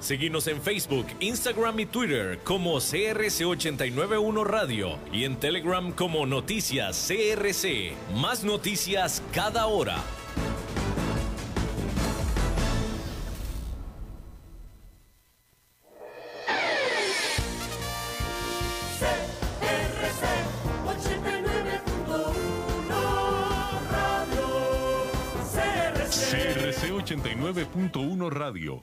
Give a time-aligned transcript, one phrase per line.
[0.00, 7.94] Seguimos en Facebook, Instagram y Twitter como CRC891 Radio y en Telegram como Noticias CRC.
[8.16, 9.96] Más noticias cada hora.
[26.30, 28.82] CRC 89.1 Radio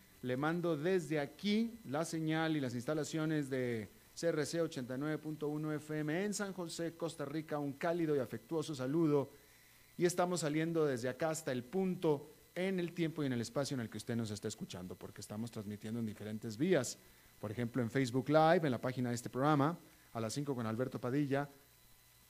[0.21, 6.53] Le mando desde aquí la señal y las instalaciones de CRC 89.1 FM en San
[6.53, 7.57] José, Costa Rica.
[7.57, 9.31] Un cálido y afectuoso saludo.
[9.97, 13.73] Y estamos saliendo desde acá hasta el punto en el tiempo y en el espacio
[13.73, 16.99] en el que usted nos está escuchando, porque estamos transmitiendo en diferentes vías.
[17.39, 19.79] Por ejemplo, en Facebook Live, en la página de este programa,
[20.13, 21.49] a las 5 con Alberto Padilla,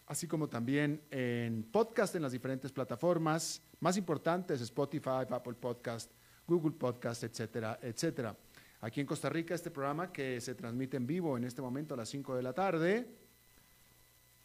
[0.07, 6.11] así como también en podcast en las diferentes plataformas más importantes, Spotify, Apple Podcast,
[6.47, 8.35] Google Podcast, etcétera, etcétera.
[8.81, 11.97] Aquí en Costa Rica, este programa que se transmite en vivo en este momento a
[11.97, 13.07] las 5 de la tarde,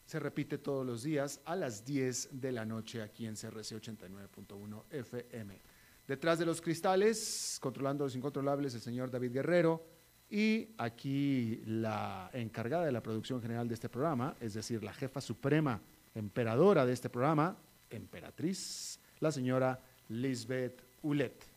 [0.05, 4.83] se repite todos los días a las 10 de la noche aquí en CRC 89.1
[4.91, 5.59] FM.
[6.07, 9.83] Detrás de los cristales, controlando los incontrolables, el señor David Guerrero,
[10.29, 15.19] y aquí la encargada de la producción general de este programa, es decir, la jefa
[15.19, 15.81] suprema,
[16.15, 17.57] emperadora de este programa,
[17.89, 19.79] emperatriz, la señora
[20.09, 21.56] Lisbeth Ulet.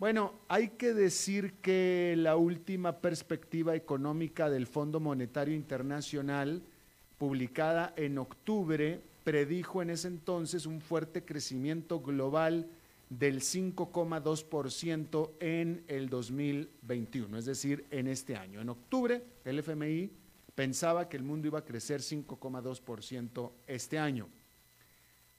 [0.00, 6.62] Bueno, hay que decir que la última perspectiva económica del Fondo Monetario Internacional,
[7.18, 12.66] publicada en octubre, predijo en ese entonces un fuerte crecimiento global
[13.10, 18.62] del 5,2% en el 2021, es decir, en este año.
[18.62, 20.10] En octubre, el FMI
[20.54, 24.30] pensaba que el mundo iba a crecer 5,2% este año.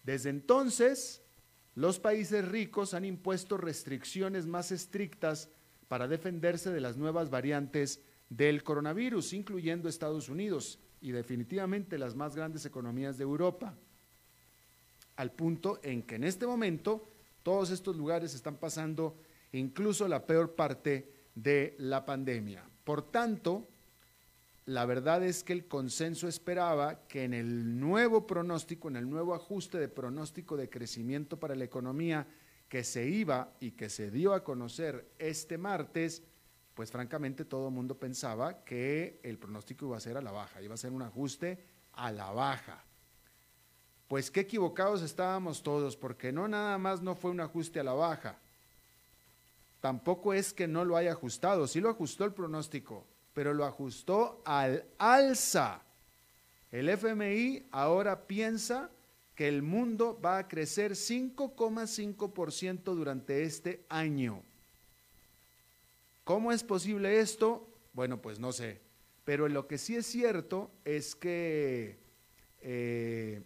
[0.04, 1.24] Desde entonces,
[1.76, 5.50] los países ricos han impuesto restricciones más estrictas
[5.88, 12.36] para defenderse de las nuevas variantes del coronavirus, incluyendo Estados Unidos y definitivamente las más
[12.36, 13.76] grandes economías de Europa,
[15.16, 17.08] al punto en que en este momento
[17.44, 19.18] todos estos lugares están pasando
[19.52, 22.64] incluso la peor parte de la pandemia.
[22.84, 23.68] Por tanto,
[24.72, 29.36] la verdad es que el consenso esperaba que en el nuevo pronóstico, en el nuevo
[29.36, 32.26] ajuste de pronóstico de crecimiento para la economía
[32.70, 36.24] que se iba y que se dio a conocer este martes,
[36.74, 40.62] pues francamente todo el mundo pensaba que el pronóstico iba a ser a la baja,
[40.62, 42.86] iba a ser un ajuste a la baja.
[44.08, 47.94] Pues qué equivocados estábamos todos, porque no nada más no fue un ajuste a la
[47.94, 48.40] baja,
[49.82, 54.42] tampoco es que no lo haya ajustado, sí lo ajustó el pronóstico, pero lo ajustó
[54.46, 55.82] al alza.
[56.72, 58.90] El FMI ahora piensa
[59.36, 64.44] que el mundo va a crecer 5,5% durante este año.
[66.24, 67.68] ¿Cómo es posible esto?
[67.94, 68.80] Bueno, pues no sé.
[69.26, 71.98] Pero lo que sí es cierto es que
[72.62, 73.42] eh,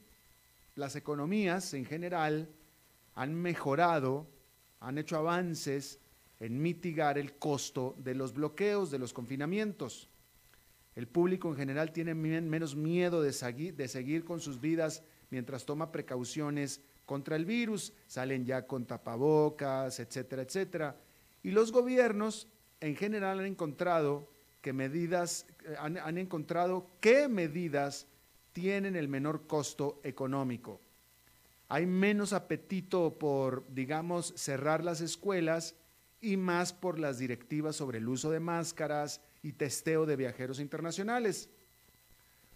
[0.76, 2.50] las economías en general
[3.14, 4.28] han mejorado,
[4.80, 6.00] han hecho avances
[6.40, 10.10] en mitigar el costo de los bloqueos, de los confinamientos.
[10.96, 16.82] El público en general tiene menos miedo de seguir, con sus vidas mientras toma precauciones
[17.06, 20.96] contra el virus, salen ya con tapabocas, etcétera, etcétera.
[21.44, 22.48] Y los gobiernos
[22.80, 24.30] en general han encontrado
[24.62, 25.46] que medidas,
[25.80, 28.08] han, han encontrado qué medidas
[28.54, 30.80] tienen el menor costo económico.
[31.68, 35.76] Hay menos apetito por, digamos, cerrar las escuelas
[36.22, 41.50] y más por las directivas sobre el uso de máscaras y testeo de viajeros internacionales.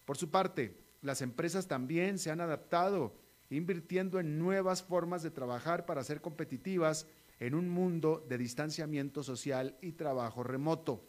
[0.06, 3.16] Por su parte, las empresas también se han adaptado,
[3.50, 7.08] invirtiendo en nuevas formas de trabajar para ser competitivas
[7.40, 11.06] en un mundo de distanciamiento social y trabajo remoto.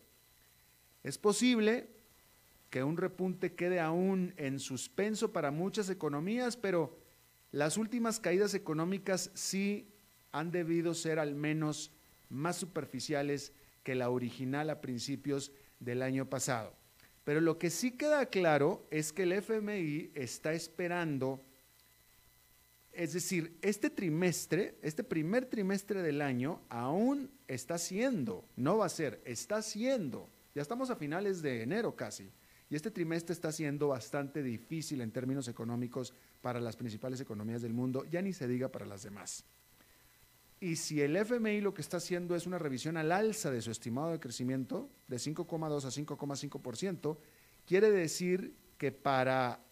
[1.03, 1.89] Es posible
[2.71, 6.97] que un repunte quede aún en suspenso para muchas economías, pero
[7.51, 9.89] las últimas caídas económicas sí
[10.31, 11.91] han debido ser al menos
[12.31, 16.75] más superficiales que la original a principios del año pasado.
[17.25, 21.41] Pero lo que sí queda claro es que el FMI está esperando,
[22.93, 28.91] es decir, este trimestre, este primer trimestre del año aún está siendo, no va a
[28.91, 32.33] ser, está siendo, ya estamos a finales de enero casi,
[32.69, 37.73] y este trimestre está siendo bastante difícil en términos económicos para las principales economías del
[37.73, 39.45] mundo, ya ni se diga para las demás.
[40.61, 43.71] Y si el FMI lo que está haciendo es una revisión al alza de su
[43.71, 47.17] estimado de crecimiento de 5,2 a 5,5%,
[47.65, 49.65] quiere decir que para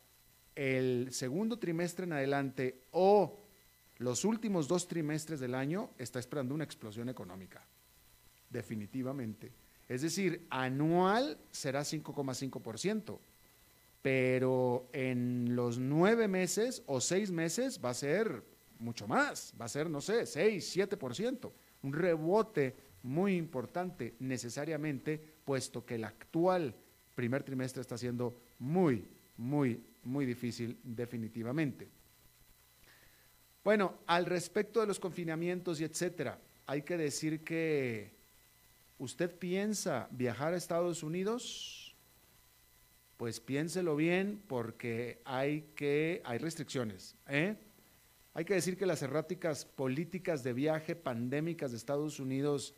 [0.54, 3.38] el segundo trimestre en adelante o
[3.98, 7.66] los últimos dos trimestres del año está esperando una explosión económica.
[8.48, 9.52] Definitivamente.
[9.88, 13.18] Es decir, anual será 5,5%,
[14.00, 18.42] pero en los nueve meses o seis meses va a ser
[18.78, 21.52] mucho más, va a ser, no sé, 6, 7%,
[21.82, 26.74] un rebote muy importante necesariamente, puesto que el actual
[27.14, 29.04] primer trimestre está siendo muy,
[29.36, 31.88] muy, muy difícil definitivamente.
[33.64, 38.14] Bueno, al respecto de los confinamientos y etcétera, hay que decir que
[38.98, 41.96] usted piensa viajar a Estados Unidos,
[43.16, 47.56] pues piénselo bien porque hay que hay restricciones, ¿eh?
[48.38, 52.72] Hay que decir que las erráticas políticas de viaje pandémicas de Estados Unidos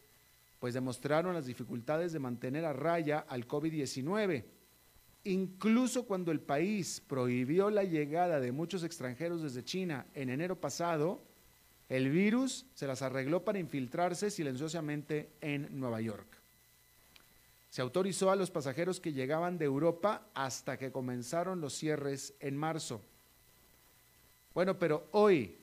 [0.58, 4.42] pues demostraron las dificultades de mantener a raya al COVID-19.
[5.24, 11.20] Incluso cuando el país prohibió la llegada de muchos extranjeros desde China en enero pasado,
[11.90, 16.40] el virus se las arregló para infiltrarse silenciosamente en Nueva York.
[17.68, 22.56] Se autorizó a los pasajeros que llegaban de Europa hasta que comenzaron los cierres en
[22.56, 23.02] marzo.
[24.52, 25.56] Bueno, pero hoy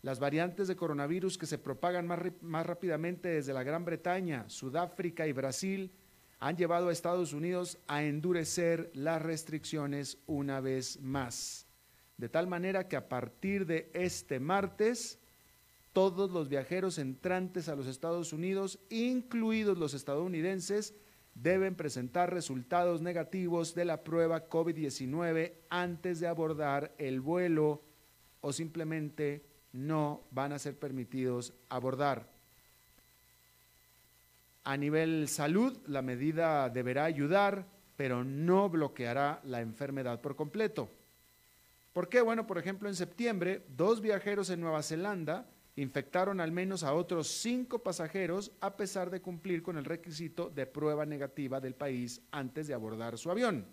[0.00, 5.26] las variantes de coronavirus que se propagan más, más, rápidamente desde la Gran Bretaña, Sudáfrica
[5.26, 5.92] y Brasil
[6.40, 11.68] han llevado a Estados Unidos a endurecer las restricciones una vez más.
[12.16, 15.20] De tal manera que a partir de este martes,
[15.92, 20.94] todos los viajeros entrantes a los Estados Unidos, incluidos los estadounidenses,
[21.34, 27.82] deben presentar resultados negativos de la prueba COVID-19 antes de abordar el vuelo
[28.42, 29.42] o simplemente
[29.72, 32.28] no van a ser permitidos abordar.
[34.64, 37.66] A nivel salud, la medida deberá ayudar,
[37.96, 40.88] pero no bloqueará la enfermedad por completo.
[41.92, 42.20] ¿Por qué?
[42.20, 45.46] Bueno, por ejemplo, en septiembre, dos viajeros en Nueva Zelanda
[45.76, 50.66] infectaron al menos a otros cinco pasajeros a pesar de cumplir con el requisito de
[50.66, 53.66] prueba negativa del país antes de abordar su avión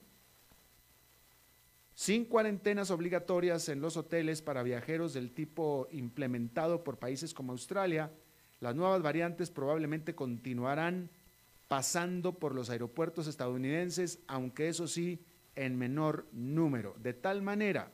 [1.99, 8.09] sin cuarentenas obligatorias en los hoteles para viajeros del tipo implementado por países como Australia,
[8.61, 11.09] las nuevas variantes probablemente continuarán
[11.67, 15.25] pasando por los aeropuertos estadounidenses, aunque eso sí,
[15.57, 16.95] en menor número.
[16.99, 17.91] De tal manera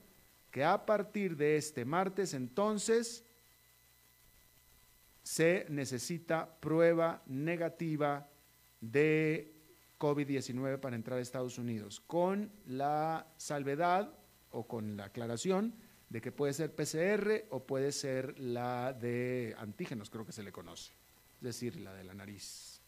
[0.52, 3.24] que a partir de este martes entonces
[5.24, 8.30] se necesita prueba negativa
[8.80, 9.55] de
[9.98, 14.12] COVID-19 para entrar a Estados Unidos, con la salvedad
[14.50, 15.74] o con la aclaración
[16.08, 20.52] de que puede ser PCR o puede ser la de antígenos, creo que se le
[20.52, 20.92] conoce,
[21.36, 22.80] es decir, la de la nariz.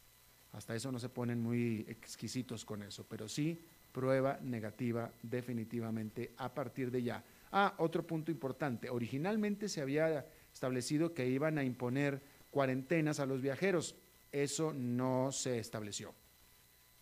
[0.52, 3.58] Hasta eso no se ponen muy exquisitos con eso, pero sí
[3.92, 7.24] prueba negativa definitivamente a partir de ya.
[7.50, 8.90] Ah, otro punto importante.
[8.90, 13.96] Originalmente se había establecido que iban a imponer cuarentenas a los viajeros.
[14.30, 16.14] Eso no se estableció.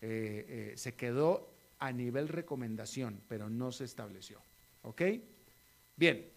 [0.01, 1.49] Eh, eh, se quedó
[1.79, 4.41] a nivel recomendación, pero no se estableció.
[4.83, 5.01] ¿Ok?
[5.95, 6.29] Bien.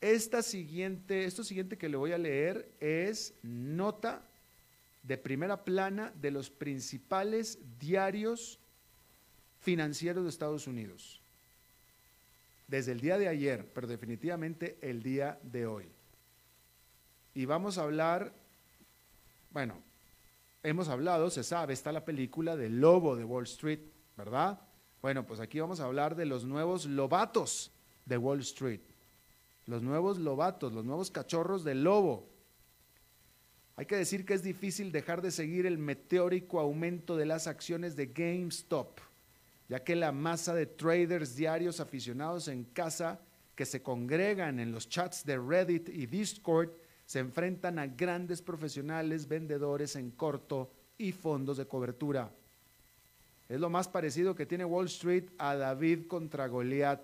[0.00, 4.22] Esta siguiente, esto siguiente que le voy a leer es nota
[5.02, 8.58] de primera plana de los principales diarios
[9.60, 11.20] financieros de Estados Unidos.
[12.68, 15.88] Desde el día de ayer, pero definitivamente el día de hoy.
[17.34, 18.32] Y vamos a hablar,
[19.50, 19.82] bueno,
[20.64, 23.80] hemos hablado, se sabe, está la película del lobo de Wall Street,
[24.16, 24.58] ¿verdad?
[25.02, 27.70] Bueno, pues aquí vamos a hablar de los nuevos lobatos
[28.06, 28.80] de Wall Street.
[29.66, 32.28] Los nuevos lobatos, los nuevos cachorros del lobo.
[33.76, 37.96] Hay que decir que es difícil dejar de seguir el meteórico aumento de las acciones
[37.96, 38.98] de GameStop,
[39.68, 43.20] ya que la masa de traders diarios aficionados en casa
[43.54, 46.70] que se congregan en los chats de Reddit y Discord
[47.06, 52.30] se enfrentan a grandes profesionales vendedores en corto y fondos de cobertura.
[53.48, 57.02] Es lo más parecido que tiene Wall Street a David contra Goliat.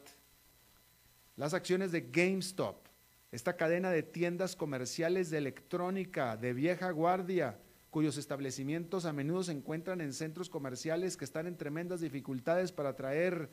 [1.36, 2.90] Las acciones de GameStop
[3.32, 7.58] esta cadena de tiendas comerciales de electrónica de vieja guardia,
[7.90, 12.90] cuyos establecimientos a menudo se encuentran en centros comerciales que están en tremendas dificultades para
[12.90, 13.48] atraer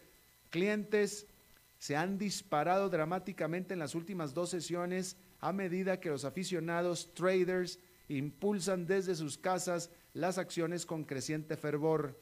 [0.49, 1.27] clientes,
[1.77, 7.79] se han disparado dramáticamente en las últimas dos sesiones a medida que los aficionados traders
[8.07, 12.19] impulsan desde sus casas las acciones con creciente fervor.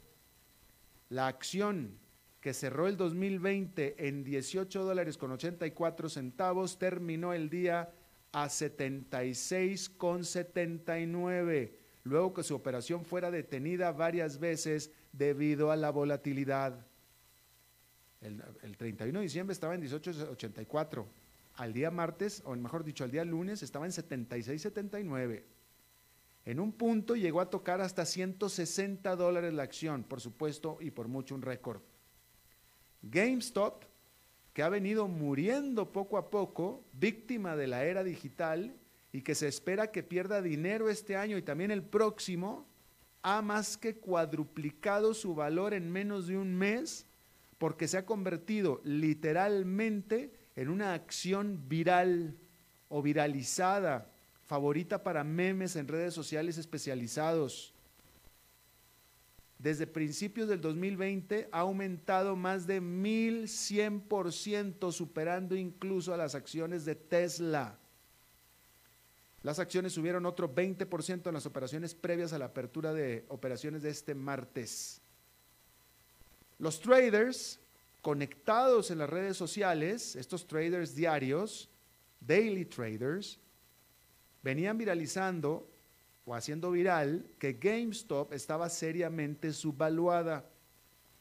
[1.10, 1.98] La acción
[2.42, 7.92] que cerró el 2020 en 18 dólares con 84 centavos terminó el día
[8.32, 15.90] a 76 con 79, luego que su operación fuera detenida varias veces debido a la
[15.90, 16.86] volatilidad.
[18.20, 21.06] El, el 31 de diciembre estaba en 18.84.
[21.56, 25.44] Al día martes, o mejor dicho, al día lunes, estaba en 76.79.
[26.46, 31.08] En un punto llegó a tocar hasta 160 dólares la acción, por supuesto, y por
[31.08, 31.82] mucho un récord.
[33.02, 33.84] GameStop,
[34.54, 38.76] que ha venido muriendo poco a poco, víctima de la era digital
[39.12, 42.66] y que se espera que pierda dinero este año y también el próximo,
[43.22, 47.06] ha más que cuadruplicado su valor en menos de un mes
[47.58, 52.38] porque se ha convertido literalmente en una acción viral
[52.90, 54.12] o viralizada,
[54.46, 57.74] favorita para memes en redes sociales especializados.
[59.58, 66.94] Desde principios del 2020 ha aumentado más de 1100%, superando incluso a las acciones de
[66.96, 67.80] Tesla.
[69.42, 73.92] Las acciones subieron otro 20% en las operaciones previas a la apertura de operaciones de
[73.92, 75.02] este martes.
[76.58, 77.60] Los traders
[78.06, 81.72] conectados en las redes sociales, estos traders diarios,
[82.20, 83.40] daily traders,
[84.44, 85.68] venían viralizando
[86.24, 90.48] o haciendo viral que GameStop estaba seriamente subvaluada.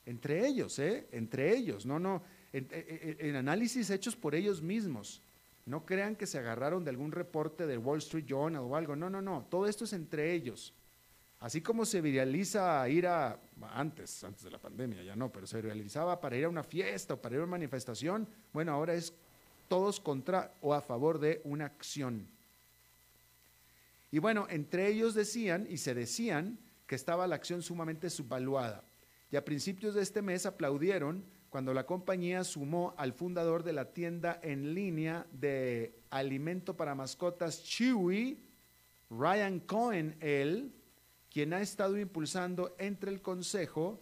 [0.04, 1.08] Entre ellos, ¿eh?
[1.10, 2.22] Entre ellos, no, no,
[2.52, 5.22] en, en, análisis hechos por ellos mismos.
[5.64, 9.08] No crean que se agarraron de algún reporte del Wall Street Journal o algo, no,
[9.08, 10.74] no, no, todo esto es entre ellos.
[11.44, 13.38] Así como se viraliza ir a,
[13.74, 17.12] antes, antes de la pandemia, ya no, pero se viralizaba para ir a una fiesta
[17.12, 19.12] o para ir a una manifestación, bueno, ahora es
[19.68, 22.26] todos contra o a favor de una acción.
[24.10, 28.82] Y bueno, entre ellos decían y se decían que estaba la acción sumamente subvaluada.
[29.30, 33.92] Y a principios de este mes aplaudieron cuando la compañía sumó al fundador de la
[33.92, 38.38] tienda en línea de alimento para mascotas Chewy,
[39.10, 40.72] Ryan Cohen, él,
[41.34, 44.00] quien ha estado impulsando entre el Consejo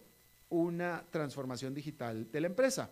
[0.49, 2.91] una transformación digital de la empresa.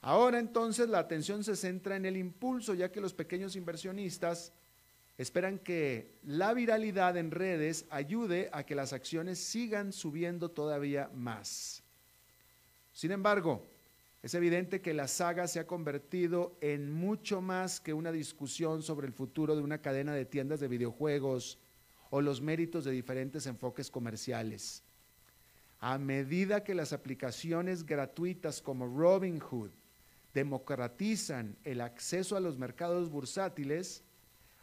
[0.00, 4.52] Ahora entonces la atención se centra en el impulso, ya que los pequeños inversionistas
[5.16, 11.84] esperan que la viralidad en redes ayude a que las acciones sigan subiendo todavía más.
[12.92, 13.64] Sin embargo,
[14.20, 19.06] es evidente que la saga se ha convertido en mucho más que una discusión sobre
[19.06, 21.60] el futuro de una cadena de tiendas de videojuegos
[22.14, 24.84] o los méritos de diferentes enfoques comerciales.
[25.80, 29.72] A medida que las aplicaciones gratuitas como Robinhood
[30.32, 34.04] democratizan el acceso a los mercados bursátiles,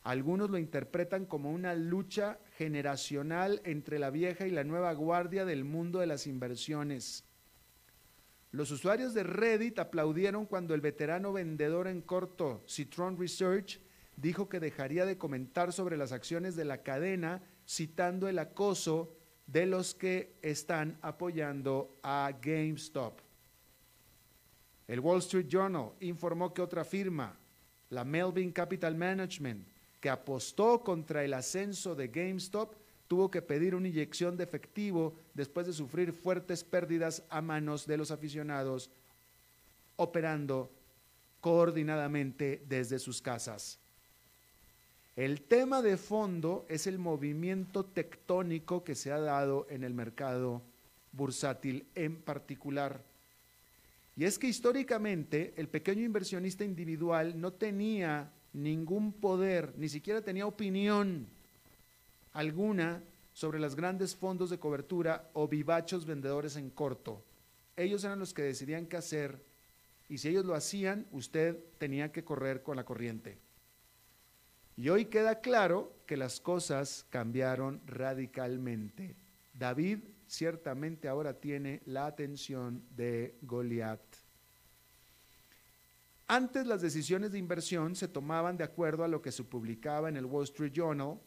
[0.01, 5.65] algunos lo interpretan como una lucha generacional entre la vieja y la nueva guardia del
[5.65, 7.25] mundo de las inversiones.
[8.51, 13.81] Los usuarios de Reddit aplaudieron cuando el veterano vendedor en corto, Citron Research,
[14.15, 19.15] dijo que dejaría de comentar sobre las acciones de la cadena citando el acoso
[19.48, 23.20] de los que están apoyando a GameStop.
[24.88, 27.38] El Wall Street Journal informó que otra firma,
[27.89, 29.68] la Melvin Capital Management,
[30.00, 32.75] que apostó contra el ascenso de GameStop,
[33.08, 37.98] tuvo que pedir una inyección de efectivo después de sufrir fuertes pérdidas a manos de
[37.98, 38.89] los aficionados
[39.98, 40.72] operando
[41.41, 43.80] coordinadamente desde sus casas.
[45.22, 50.63] El tema de fondo es el movimiento tectónico que se ha dado en el mercado
[51.12, 53.04] bursátil en particular.
[54.16, 60.48] Y es que históricamente el pequeño inversionista individual no tenía ningún poder, ni siquiera tenía
[60.48, 61.28] opinión
[62.34, 67.24] alguna sobre los grandes fondos de cobertura o vivachos vendedores en corto.
[67.78, 69.40] Ellos eran los que decidían qué hacer
[70.10, 73.50] y si ellos lo hacían, usted tenía que correr con la corriente.
[74.81, 79.15] Y hoy queda claro que las cosas cambiaron radicalmente.
[79.53, 84.01] David ciertamente ahora tiene la atención de Goliat.
[86.25, 90.17] Antes las decisiones de inversión se tomaban de acuerdo a lo que se publicaba en
[90.17, 91.19] el Wall Street Journal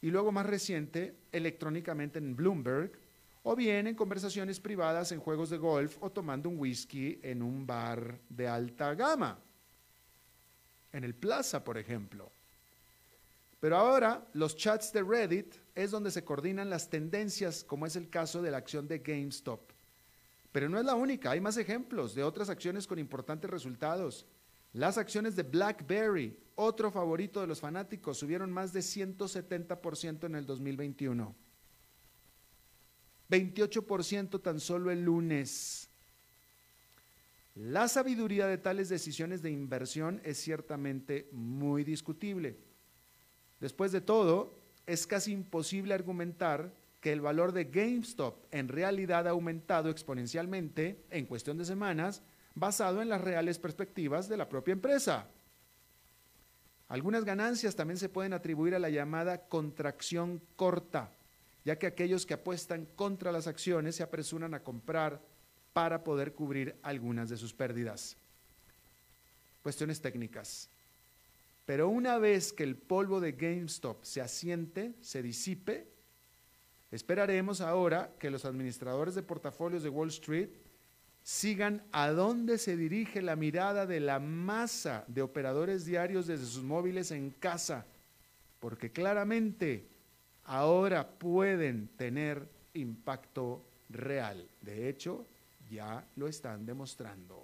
[0.00, 2.92] y luego más reciente electrónicamente en Bloomberg
[3.42, 7.66] o bien en conversaciones privadas en juegos de golf o tomando un whisky en un
[7.66, 9.40] bar de alta gama.
[10.92, 12.30] en el Plaza, por ejemplo.
[13.64, 18.10] Pero ahora los chats de Reddit es donde se coordinan las tendencias, como es el
[18.10, 19.58] caso de la acción de GameStop.
[20.52, 24.26] Pero no es la única, hay más ejemplos de otras acciones con importantes resultados.
[24.74, 30.44] Las acciones de BlackBerry, otro favorito de los fanáticos, subieron más de 170% en el
[30.44, 31.34] 2021.
[33.30, 35.88] 28% tan solo el lunes.
[37.54, 42.73] La sabiduría de tales decisiones de inversión es ciertamente muy discutible.
[43.64, 44.52] Después de todo,
[44.84, 51.24] es casi imposible argumentar que el valor de GameStop en realidad ha aumentado exponencialmente en
[51.24, 52.20] cuestión de semanas,
[52.54, 55.28] basado en las reales perspectivas de la propia empresa.
[56.88, 61.10] Algunas ganancias también se pueden atribuir a la llamada contracción corta,
[61.64, 65.22] ya que aquellos que apuestan contra las acciones se apresuran a comprar
[65.72, 68.18] para poder cubrir algunas de sus pérdidas.
[69.62, 70.68] Cuestiones técnicas.
[71.64, 75.94] Pero una vez que el polvo de GameStop se asiente, se disipe,
[76.94, 80.50] Esperaremos ahora que los administradores de portafolios de Wall Street
[81.24, 86.62] sigan a dónde se dirige la mirada de la masa de operadores diarios desde sus
[86.62, 87.84] móviles en casa,
[88.60, 89.88] porque claramente
[90.44, 94.46] ahora pueden tener impacto real.
[94.60, 95.26] De hecho,
[95.68, 97.43] ya lo están demostrando.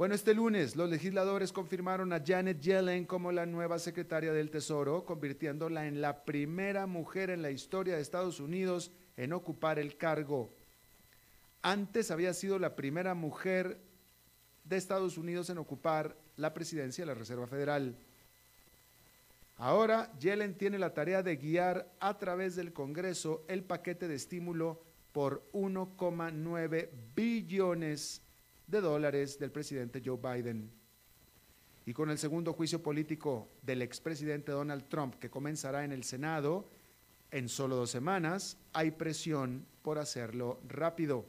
[0.00, 5.04] Bueno, este lunes los legisladores confirmaron a Janet Yellen como la nueva secretaria del Tesoro,
[5.04, 10.54] convirtiéndola en la primera mujer en la historia de Estados Unidos en ocupar el cargo.
[11.60, 13.78] Antes había sido la primera mujer
[14.64, 17.94] de Estados Unidos en ocupar la presidencia de la Reserva Federal.
[19.58, 24.82] Ahora, Yellen tiene la tarea de guiar a través del Congreso el paquete de estímulo
[25.12, 28.22] por 1,9 billones
[28.70, 30.70] de dólares del presidente Joe Biden.
[31.86, 36.68] Y con el segundo juicio político del expresidente Donald Trump que comenzará en el Senado
[37.32, 41.24] en solo dos semanas, hay presión por hacerlo rápido.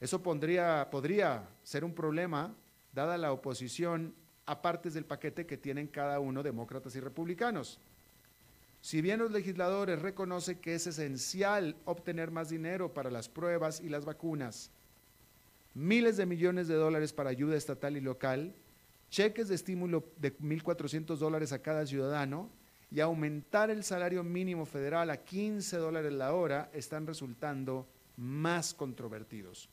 [0.00, 2.54] Eso pondría, podría ser un problema
[2.92, 7.80] dada la oposición a partes del paquete que tienen cada uno demócratas y republicanos.
[8.80, 13.88] Si bien los legisladores reconocen que es esencial obtener más dinero para las pruebas y
[13.88, 14.70] las vacunas,
[15.76, 18.54] miles de millones de dólares para ayuda estatal y local,
[19.10, 22.48] cheques de estímulo de 1.400 dólares a cada ciudadano
[22.90, 27.86] y aumentar el salario mínimo federal a 15 dólares la hora están resultando
[28.16, 29.68] más controvertidos.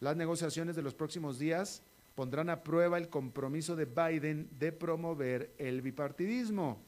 [0.00, 1.80] Las negociaciones de los próximos días
[2.16, 6.82] pondrán a prueba el compromiso de Biden de promover el bipartidismo.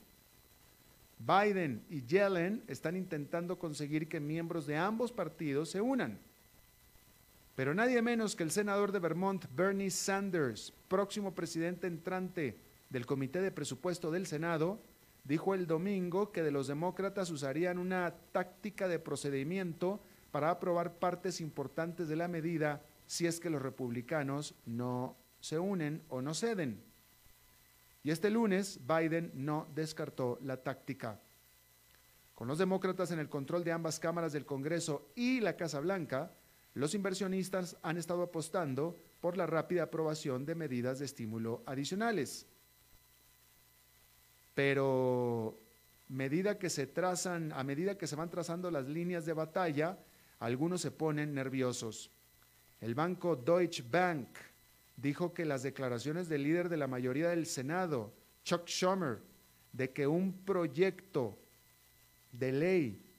[1.21, 6.19] Biden y Yellen están intentando conseguir que miembros de ambos partidos se unan
[7.61, 12.57] pero nadie menos que el senador de Vermont, Bernie Sanders, próximo presidente entrante
[12.89, 14.81] del Comité de Presupuesto del Senado,
[15.25, 21.43] dijo el domingo que de los demócratas usarían una táctica de procedimiento para aprobar partes
[21.43, 26.83] importantes de la medida si es que los republicanos no se unen o no ceden.
[28.03, 31.21] Y este lunes Biden no descartó la táctica.
[32.35, 36.33] Con los demócratas en el control de ambas cámaras del Congreso y la Casa Blanca,
[36.75, 42.47] los inversionistas han estado apostando por la rápida aprobación de medidas de estímulo adicionales.
[44.55, 45.59] Pero
[46.09, 49.99] medida que se trazan, a medida que se van trazando las líneas de batalla,
[50.39, 52.11] algunos se ponen nerviosos.
[52.81, 54.29] El banco Deutsche Bank
[54.97, 58.13] dijo que las declaraciones del líder de la mayoría del Senado,
[58.45, 59.19] Chuck Schumer,
[59.73, 61.39] de que un proyecto
[62.33, 63.10] de ley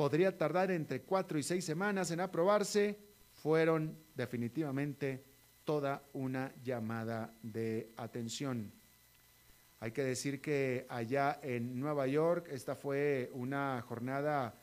[0.00, 2.98] podría tardar entre cuatro y seis semanas en aprobarse,
[3.34, 5.22] fueron definitivamente
[5.62, 8.72] toda una llamada de atención.
[9.78, 14.54] Hay que decir que allá en Nueva York esta fue una jornada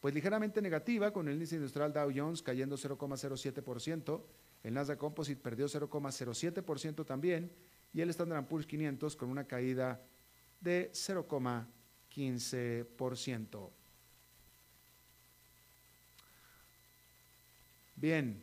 [0.00, 4.22] pues ligeramente negativa con el índice industrial Dow Jones cayendo 0,07%,
[4.62, 7.50] el Nasdaq Composite perdió 0,07% también
[7.92, 10.00] y el Standard Poor's 500 con una caída
[10.60, 13.70] de 0,15%.
[17.96, 18.42] Bien.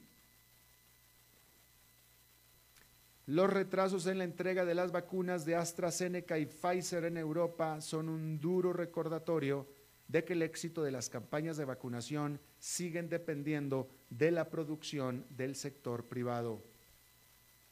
[3.27, 8.09] Los retrasos en la entrega de las vacunas de AstraZeneca y Pfizer en Europa son
[8.09, 9.67] un duro recordatorio
[10.07, 15.55] de que el éxito de las campañas de vacunación siguen dependiendo de la producción del
[15.55, 16.61] sector privado.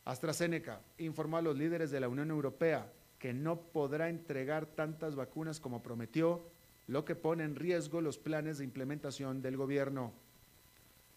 [0.05, 5.59] AstraZeneca informó a los líderes de la Unión Europea que no podrá entregar tantas vacunas
[5.59, 6.49] como prometió,
[6.87, 10.13] lo que pone en riesgo los planes de implementación del gobierno.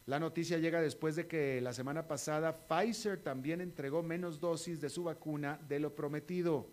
[0.06, 4.88] La noticia llega después de que la semana pasada Pfizer también entregó menos dosis de
[4.88, 6.66] su vacuna de lo prometido.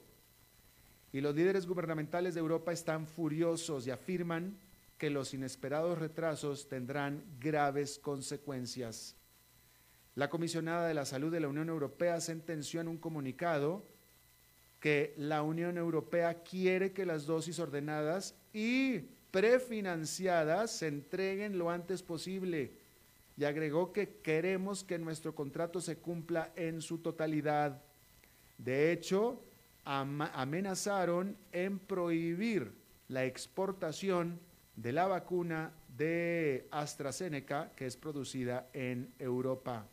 [1.11, 4.57] Y los líderes gubernamentales de Europa están furiosos y afirman
[4.97, 9.15] que los inesperados retrasos tendrán graves consecuencias.
[10.15, 13.85] La comisionada de la salud de la Unión Europea sentenció en un comunicado
[14.79, 18.99] que la Unión Europea quiere que las dosis ordenadas y
[19.31, 22.88] prefinanciadas se entreguen lo antes posible
[23.39, 27.81] y agregó que queremos que nuestro contrato se cumpla en su totalidad.
[28.57, 29.41] De hecho,
[29.85, 32.73] amenazaron en prohibir
[33.07, 34.41] la exportación
[34.75, 39.87] de la vacuna de AstraZeneca que es producida en Europa.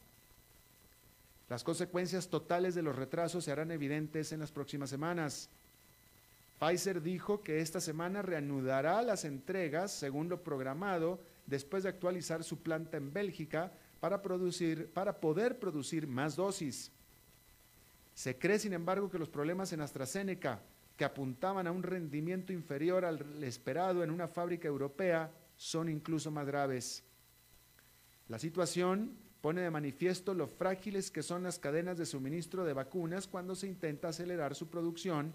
[1.48, 5.50] Las consecuencias totales de los retrasos se harán evidentes en las próximas semanas.
[6.58, 12.62] Pfizer dijo que esta semana reanudará las entregas según lo programado después de actualizar su
[12.62, 16.92] planta en Bélgica para, producir, para poder producir más dosis.
[18.14, 20.62] Se cree, sin embargo, que los problemas en AstraZeneca,
[20.96, 26.46] que apuntaban a un rendimiento inferior al esperado en una fábrica europea, son incluso más
[26.46, 27.04] graves.
[28.28, 33.28] La situación pone de manifiesto lo frágiles que son las cadenas de suministro de vacunas
[33.28, 35.34] cuando se intenta acelerar su producción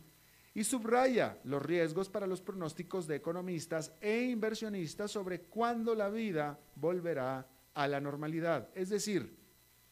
[0.53, 6.59] y subraya los riesgos para los pronósticos de economistas e inversionistas sobre cuándo la vida
[6.75, 8.69] volverá a la normalidad.
[8.75, 9.33] Es decir,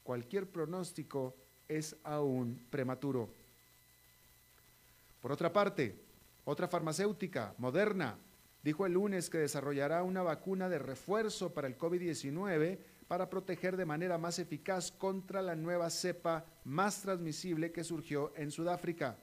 [0.04, 1.36] cualquier pronóstico
[1.68, 3.30] es aún prematuro.
[5.22, 5.96] Por otra parte,
[6.46, 8.18] otra farmacéutica, Moderna,
[8.64, 13.86] dijo el lunes que desarrollará una vacuna de refuerzo para el COVID-19 para proteger de
[13.86, 19.18] manera más eficaz contra la nueva cepa más transmisible que surgió en Sudáfrica.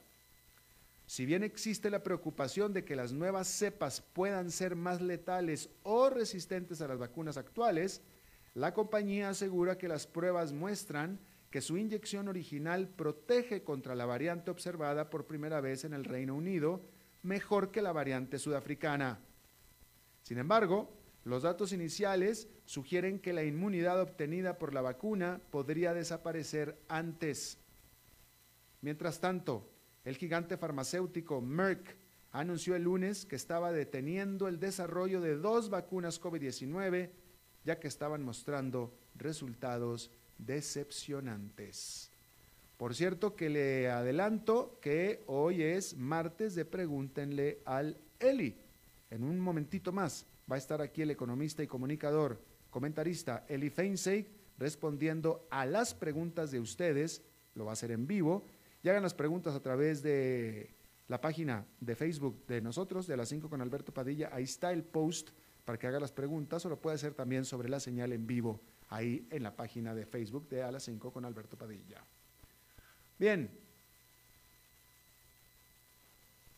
[1.07, 6.09] Si bien existe la preocupación de que las nuevas cepas puedan ser más letales o
[6.09, 8.01] resistentes a las vacunas actuales,
[8.53, 14.51] la compañía asegura que las pruebas muestran que su inyección original protege contra la variante
[14.51, 16.81] observada por primera vez en el Reino Unido
[17.23, 19.19] mejor que la variante sudafricana.
[20.23, 20.93] Sin embargo,
[21.23, 27.57] los datos iniciales sugieren que la inmunidad obtenida por la vacuna podría desaparecer antes.
[28.81, 29.69] Mientras tanto,
[30.07, 31.97] el gigante farmacéutico Merck
[32.31, 37.09] anunció el lunes que estaba deteniendo el desarrollo de dos vacunas COVID-19
[37.65, 42.09] ya que estaban mostrando resultados decepcionantes.
[42.77, 48.55] Por cierto que le adelanto que hoy es martes de Pregúntenle al Eli.
[49.09, 54.31] En un momentito más va a estar aquí el economista y comunicador, comentarista Eli Feinseig
[54.57, 57.23] respondiendo a las preguntas de ustedes,
[57.55, 58.45] lo va a hacer en vivo,
[58.83, 60.69] y hagan las preguntas a través de
[61.07, 64.29] la página de Facebook de nosotros, de las 5 con Alberto Padilla.
[64.31, 65.29] Ahí está el post
[65.65, 68.61] para que haga las preguntas o lo puede hacer también sobre la señal en vivo,
[68.89, 72.01] ahí en la página de Facebook de A las 5 con Alberto Padilla.
[73.17, 73.49] Bien.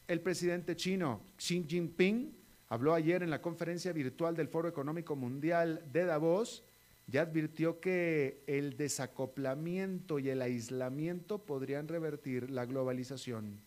[0.08, 2.36] El presidente chino Xi Jinping
[2.70, 6.64] habló ayer en la conferencia virtual del Foro Económico Mundial de Davos
[7.10, 13.62] ya advirtió que el desacoplamiento y el aislamiento podrían revertir la globalización.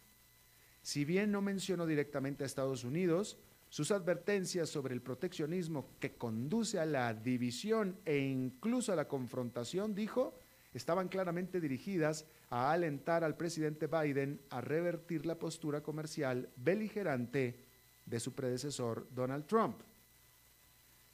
[0.83, 6.79] Si bien no mencionó directamente a Estados Unidos, sus advertencias sobre el proteccionismo que conduce
[6.79, 10.39] a la división e incluso a la confrontación, dijo,
[10.73, 17.65] estaban claramente dirigidas a alentar al presidente Biden a revertir la postura comercial beligerante
[18.05, 19.81] de su predecesor Donald Trump.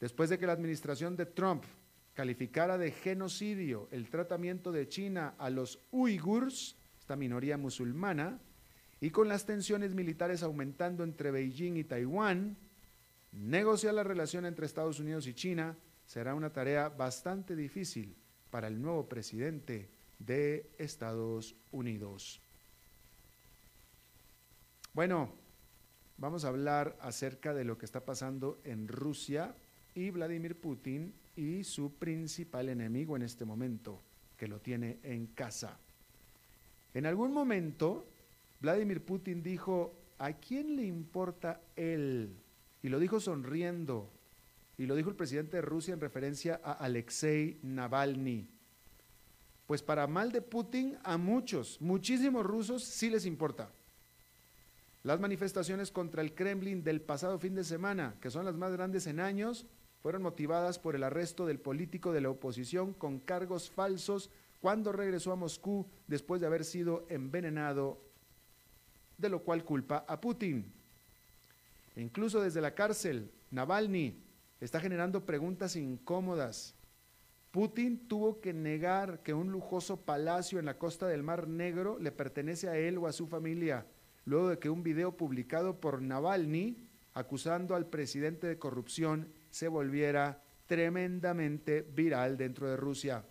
[0.00, 1.64] Después de que la administración de Trump
[2.18, 8.40] calificara de genocidio el tratamiento de China a los uigurs, esta minoría musulmana,
[9.00, 12.56] y con las tensiones militares aumentando entre Beijing y Taiwán,
[13.30, 15.76] negociar la relación entre Estados Unidos y China
[16.06, 18.16] será una tarea bastante difícil
[18.50, 22.40] para el nuevo presidente de Estados Unidos.
[24.92, 25.32] Bueno,
[26.16, 29.54] vamos a hablar acerca de lo que está pasando en Rusia
[29.94, 34.02] y Vladimir Putin y su principal enemigo en este momento,
[34.36, 35.78] que lo tiene en casa.
[36.94, 38.04] En algún momento,
[38.60, 42.34] Vladimir Putin dijo, ¿a quién le importa él?
[42.82, 44.10] Y lo dijo sonriendo.
[44.78, 48.48] Y lo dijo el presidente de Rusia en referencia a Alexei Navalny.
[49.68, 53.70] Pues para mal de Putin, a muchos, muchísimos rusos sí les importa.
[55.04, 59.06] Las manifestaciones contra el Kremlin del pasado fin de semana, que son las más grandes
[59.06, 59.66] en años,
[60.08, 65.32] fueron motivadas por el arresto del político de la oposición con cargos falsos cuando regresó
[65.32, 68.00] a Moscú después de haber sido envenenado,
[69.18, 70.72] de lo cual culpa a Putin.
[71.96, 74.18] Incluso desde la cárcel, Navalny
[74.62, 76.74] está generando preguntas incómodas.
[77.50, 82.12] Putin tuvo que negar que un lujoso palacio en la costa del Mar Negro le
[82.12, 83.84] pertenece a él o a su familia,
[84.24, 86.78] luego de que un video publicado por Navalny
[87.12, 93.24] acusando al presidente de corrupción se volviera tremendamente viral dentro de Rusia.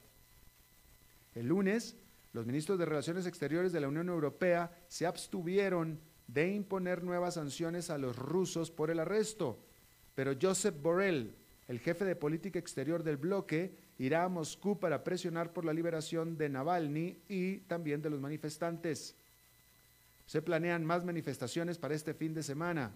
[1.36, 1.96] El lunes,
[2.34, 7.90] los ministros de Relaciones Exteriores de la Unión Europea se abstuvieron de imponer nuevas sanciones
[7.90, 9.64] a los rusos por el arresto,
[10.16, 11.36] pero Josep Borrell,
[11.68, 16.38] el jefe de política exterior del bloque, irá a Moscú para presionar por la liberación
[16.38, 19.16] de Navalny y también de los manifestantes.
[20.26, 22.92] Se planean más manifestaciones para este fin de semana.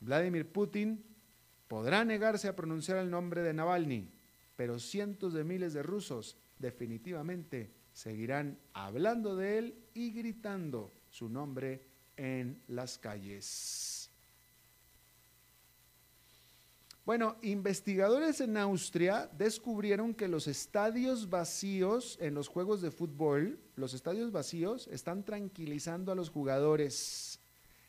[0.00, 1.04] Vladimir Putin
[1.72, 4.06] podrá negarse a pronunciar el nombre de Navalny,
[4.56, 11.86] pero cientos de miles de rusos definitivamente seguirán hablando de él y gritando su nombre
[12.18, 14.10] en las calles.
[17.06, 23.94] Bueno, investigadores en Austria descubrieron que los estadios vacíos en los juegos de fútbol, los
[23.94, 27.40] estadios vacíos, están tranquilizando a los jugadores,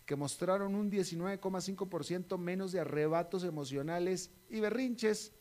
[0.06, 5.34] que mostraron un 19,5% menos de arrebatos emocionales y berrinches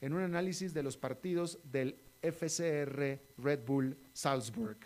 [0.00, 4.78] en un análisis de los partidos del FCR Red Bull Salzburg.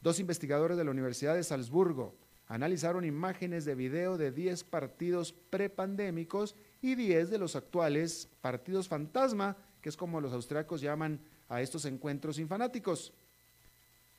[0.00, 2.16] Dos investigadores de la Universidad de Salzburgo
[2.48, 9.56] analizaron imágenes de video de 10 partidos prepandémicos y 10 de los actuales partidos fantasma,
[9.80, 13.12] que es como los austriacos llaman a estos encuentros sin fanáticos.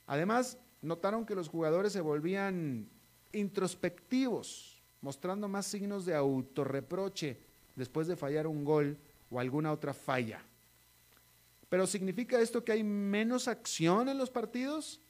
[0.08, 2.89] Además, notaron que los jugadores se volvían
[3.38, 7.38] introspectivos, mostrando más signos de autorreproche
[7.76, 8.97] después de fallar un gol
[9.30, 10.41] o alguna otra falla.
[11.69, 15.02] Pero ¿significa esto que hay menos acción en los partidos?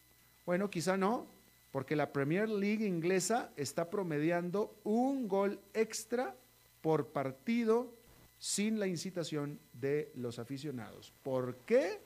[0.45, 1.27] Bueno, quizá no,
[1.71, 6.35] porque la Premier League inglesa está promediando un gol extra
[6.81, 7.93] por partido
[8.39, 11.13] sin la incitación de los aficionados.
[11.23, 11.99] ¿Por qué?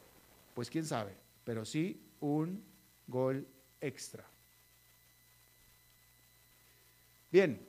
[0.53, 2.63] Pues quién sabe, pero sí un
[3.07, 3.47] gol
[3.79, 4.25] extra.
[7.31, 7.65] Bien,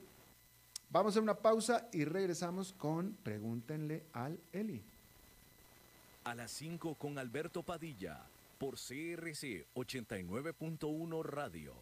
[0.89, 4.83] vamos a una pausa y regresamos con Pregúntenle al Eli.
[6.25, 8.25] A las 5 con Alberto Padilla,
[8.57, 11.75] por CRC 89.1 Radio.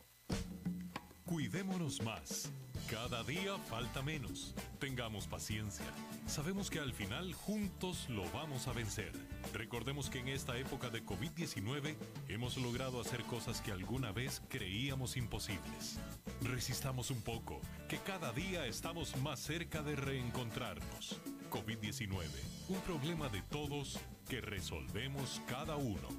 [1.32, 2.52] Cuidémonos más.
[2.90, 4.54] Cada día falta menos.
[4.80, 5.86] Tengamos paciencia.
[6.28, 9.14] Sabemos que al final juntos lo vamos a vencer.
[9.54, 11.96] Recordemos que en esta época de COVID-19
[12.28, 16.02] hemos logrado hacer cosas que alguna vez creíamos imposibles.
[16.42, 21.18] Resistamos un poco, que cada día estamos más cerca de reencontrarnos.
[21.50, 22.26] COVID-19,
[22.68, 26.10] un problema de todos que resolvemos cada uno.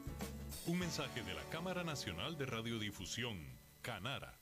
[0.66, 3.37] Un mensaje de la Cámara Nacional de Radiodifusión,
[3.83, 4.41] Canara.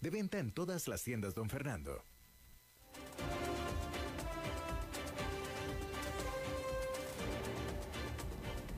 [0.00, 2.04] De venta en todas las tiendas, don Fernando.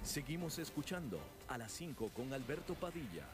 [0.04, 1.18] Seguimos escuchando
[1.48, 3.24] a las 5 con Alberto Padilla.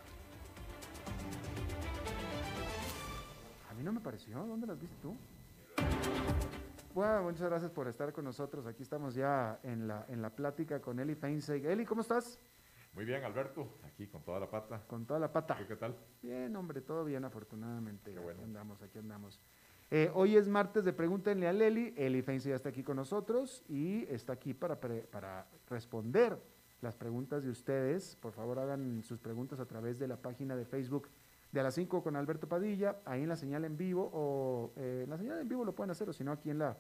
[3.71, 4.39] A mí no me pareció.
[4.47, 5.15] ¿Dónde las viste tú?
[6.95, 8.67] Bueno, muchas gracias por estar con nosotros.
[8.67, 11.67] Aquí estamos ya en la, en la plática con Eli Feinseig.
[11.67, 12.39] Eli, ¿cómo estás?
[12.95, 14.83] Muy bien, Alberto, aquí con toda la pata.
[14.87, 15.57] Con toda la pata.
[15.57, 15.97] ¿Tú qué tal?
[16.21, 18.13] Bien, hombre, todo bien, afortunadamente.
[18.13, 18.41] Qué bueno.
[18.41, 19.41] Aquí andamos, aquí andamos.
[19.91, 21.95] Eh, hoy es martes de Pregúntenle a Eli.
[21.97, 26.39] Eli Feinse ya está aquí con nosotros y está aquí para, pre- para responder
[26.83, 28.17] las preguntas de ustedes.
[28.17, 31.09] Por favor, hagan sus preguntas a través de la página de Facebook
[31.51, 35.03] de a las 5 con Alberto Padilla, ahí en la señal en vivo, o eh,
[35.05, 36.79] en la señal en vivo lo pueden hacer, o si no, aquí en, la,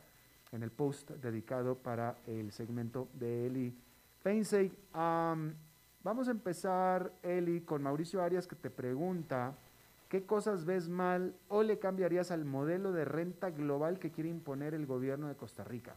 [0.51, 3.77] en el post dedicado para el segmento de Eli
[4.23, 4.73] Feinseig.
[4.95, 5.55] Am,
[6.05, 9.55] vamos a empezar, Eli, con Mauricio Arias, que te pregunta,
[10.09, 14.75] ¿qué cosas ves mal o le cambiarías al modelo de renta global que quiere imponer
[14.75, 15.95] el gobierno de Costa Rica?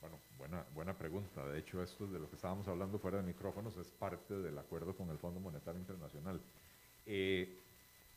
[0.00, 1.46] Bueno, buena, buena pregunta.
[1.46, 4.94] De hecho, esto de lo que estábamos hablando fuera de micrófonos es parte del acuerdo
[4.94, 6.40] con el Fondo Monetario Internacional.
[7.06, 7.58] Eh,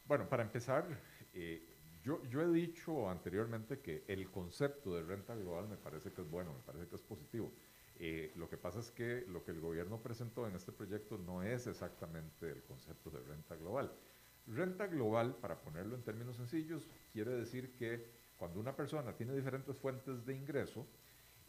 [0.07, 0.85] Bueno, para empezar,
[1.33, 1.63] eh,
[2.03, 6.29] yo, yo, he dicho anteriormente que el concepto de renta global me parece que es
[6.29, 7.51] bueno, me parece que es positivo.
[7.97, 11.43] Eh, lo que pasa es que lo que el gobierno presentó en este proyecto no
[11.43, 13.91] es exactamente el concepto de renta global.
[14.47, 18.05] Renta global, para ponerlo en términos sencillos, quiere decir que
[18.37, 20.85] cuando una persona tiene diferentes fuentes de ingreso,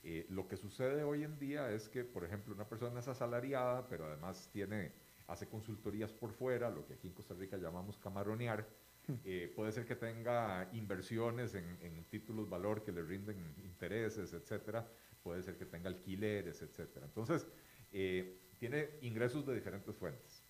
[0.02, 3.86] eh, lo que sucede hoy en día es que, por ejemplo, una persona es asalariada,
[3.88, 4.92] pero además tiene,
[5.26, 8.66] hace consultorías por fuera, lo que aquí en Costa Rica llamamos camaronear.
[9.08, 9.14] Hmm.
[9.24, 14.88] Eh, puede ser que tenga inversiones en, en, títulos valor que le rinden intereses, etcétera.
[15.26, 17.04] Puede ser que tenga alquileres, etcétera.
[17.04, 17.48] Entonces,
[17.92, 20.40] eh, tiene ingresos de diferentes fuentes.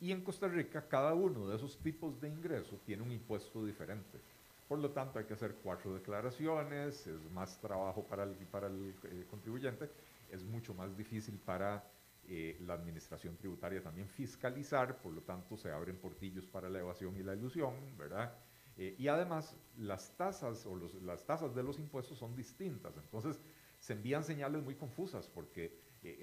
[0.00, 4.20] Y en Costa Rica, cada uno de esos tipos de ingresos tiene un impuesto diferente.
[4.68, 8.94] Por lo tanto, hay que hacer cuatro declaraciones, es más trabajo para el, para el
[9.02, 9.90] eh, contribuyente,
[10.30, 11.84] es mucho más difícil para
[12.28, 17.16] eh, la administración tributaria también fiscalizar, por lo tanto se abren portillos para la evasión
[17.16, 18.32] y la ilusión, ¿verdad?
[18.78, 23.40] Eh, y además las tasas o los, las tasas de los impuestos son distintas, entonces
[23.86, 25.78] se envían señales muy confusas porque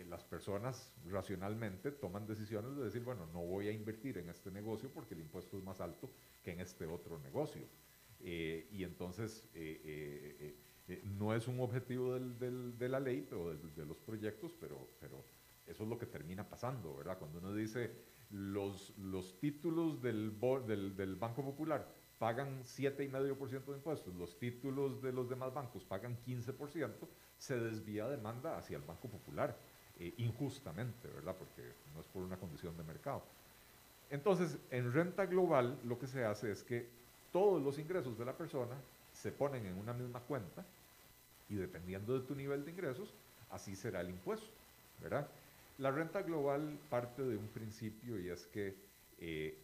[0.10, 4.90] las personas racionalmente toman decisiones de decir, bueno, no voy a invertir en este negocio
[4.94, 6.12] porque el impuesto es más alto
[6.44, 7.66] que en este otro negocio.
[8.20, 10.58] Eh, y entonces eh,
[10.90, 14.90] eh, no es un objetivo de la ley o de, los proyectos, pero,
[15.66, 17.18] eso es lo que termina pasando, ¿verdad?
[17.18, 17.92] Cuando uno dice
[18.30, 21.88] los, los títulos del, del, del Banco Popular
[22.24, 27.08] pagan 7,5% de impuestos, los títulos de los demás bancos pagan 15%,
[27.44, 29.54] se desvía demanda hacia el Banco Popular,
[30.18, 31.36] injustamente, ¿verdad?
[31.38, 31.62] Porque
[31.94, 33.22] no es por una condición de mercado.
[34.10, 36.88] Entonces, en renta global lo que se hace es que
[37.34, 38.76] todos los ingresos de la persona
[39.12, 40.64] se ponen en una misma cuenta
[41.50, 43.14] y dependiendo de tu nivel de ingresos,
[43.50, 44.48] así será el impuesto,
[45.02, 45.28] ¿verdad?
[45.80, 48.74] La renta global parte de un principio y es que
[49.20, 49.58] eh,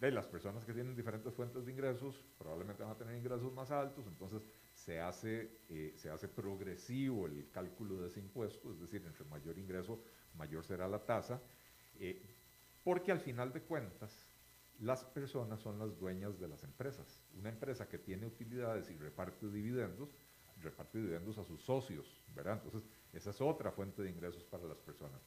[0.00, 4.06] las personas que tienen diferentes fuentes de ingresos probablemente van a tener ingresos más altos,
[4.06, 4.42] entonces
[4.88, 9.58] se hace, eh, se hace progresivo el cálculo de ese impuesto, es decir, entre mayor
[9.58, 10.02] ingreso,
[10.34, 11.42] mayor será la tasa,
[12.00, 12.22] eh,
[12.82, 14.26] porque al final de cuentas,
[14.80, 17.22] las personas son las dueñas de las empresas.
[17.38, 20.08] Una empresa que tiene utilidades y reparte dividendos,
[20.62, 22.62] reparte dividendos a sus socios, ¿verdad?
[22.64, 25.20] Entonces, esa es otra fuente de ingresos para las personas.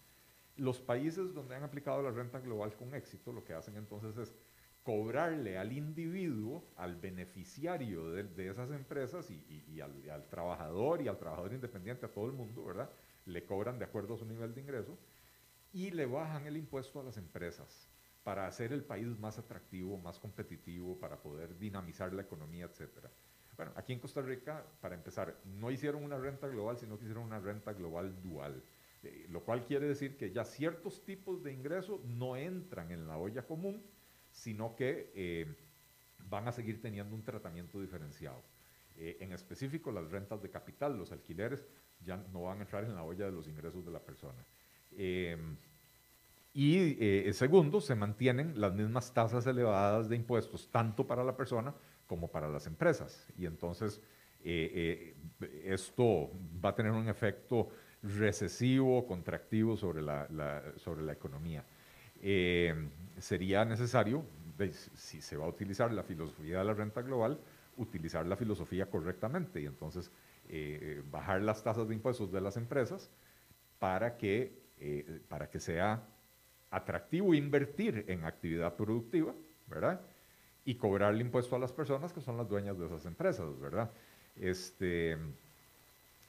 [0.57, 4.33] Los países donde han aplicado la renta global con éxito, lo que hacen entonces es
[4.83, 12.05] cobrarle al individuo, al beneficiario de, esas empresas y, al, trabajador y al trabajador independiente,
[12.05, 12.89] a todo el mundo, ¿verdad?
[13.25, 14.97] Le cobran de acuerdo a su nivel de ingreso
[15.71, 17.89] y le bajan el impuesto a las empresas
[18.23, 23.07] para hacer el país más atractivo, más competitivo, para poder dinamizar la economía, etc.
[23.55, 27.23] Bueno, aquí en Costa Rica, para empezar, no hicieron una renta global, sino que hicieron
[27.23, 28.63] una renta global dual,
[29.03, 33.17] eh, lo cual quiere decir que ya ciertos tipos de ingresos no entran en la
[33.17, 33.83] olla común,
[34.31, 35.55] sino que eh,
[36.29, 38.41] van a seguir teniendo un tratamiento diferenciado.
[38.97, 41.65] Eh, en específico, las rentas de capital, los alquileres,
[42.03, 44.43] ya no van a entrar en la olla de los ingresos de la persona.
[46.53, 51.73] Y eh, segundo, se mantienen las mismas tasas elevadas de impuestos, tanto para la persona
[52.07, 53.25] como para las empresas.
[53.37, 54.01] Y entonces
[54.43, 56.31] eh, eh, esto
[56.63, 57.69] va a tener un efecto
[58.03, 61.63] recesivo, contractivo sobre la, sobre la economía.
[63.19, 64.23] Sería necesario,
[64.95, 67.39] si se va a utilizar la filosofía de la renta global,
[67.77, 70.11] utilizar la filosofía correctamente y entonces
[71.09, 73.09] bajar las tasas de impuestos de las empresas
[73.79, 74.51] para que,
[75.29, 76.03] para que sea
[76.71, 79.33] atractivo invertir en actividad productiva,
[79.67, 80.01] ¿verdad?
[80.65, 83.91] Y cobrar el impuesto a las personas que son las dueñas de esas empresas, ¿verdad?
[84.39, 85.17] Este,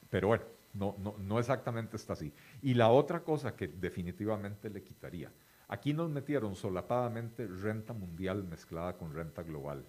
[0.09, 2.33] pero bueno, no, no, no exactamente está así.
[2.61, 5.31] Y la otra cosa que definitivamente le quitaría,
[5.73, 9.83] aquí nos metieron solapadamente renta mundial mezclada con renta global.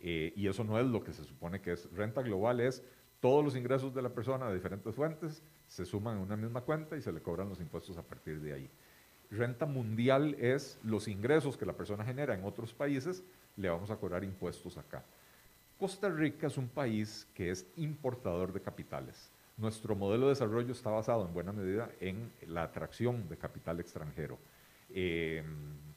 [0.00, 1.92] Eh, y eso no es lo que se supone que es.
[1.92, 2.82] Renta global es
[3.20, 6.96] todos los ingresos de la persona de diferentes fuentes se suman en una misma cuenta
[6.96, 8.70] y se le cobran los impuestos a partir de ahí.
[9.30, 13.22] Renta mundial es los ingresos que la persona genera en otros países,
[13.56, 15.04] le vamos a cobrar impuestos acá.
[15.78, 19.30] Costa Rica es un país que es importador de capitales.
[19.58, 24.38] Nuestro modelo de desarrollo está basado en buena medida en la atracción de capital extranjero.
[24.90, 25.42] Eh,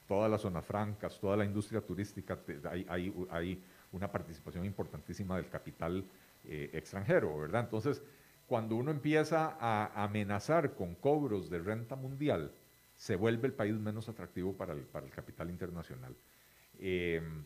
[0.07, 2.37] todas las zonas francas, toda la industria turística,
[2.89, 3.63] hay,
[3.93, 6.03] una participación importantísima del capital
[6.43, 7.61] eh, extranjero, ¿verdad?
[7.61, 8.01] Entonces,
[8.45, 12.51] cuando uno empieza a amenazar con cobros de renta mundial,
[13.01, 16.15] se vuelve el país menos atractivo para el, capital internacional.
[16.77, 17.43] Em,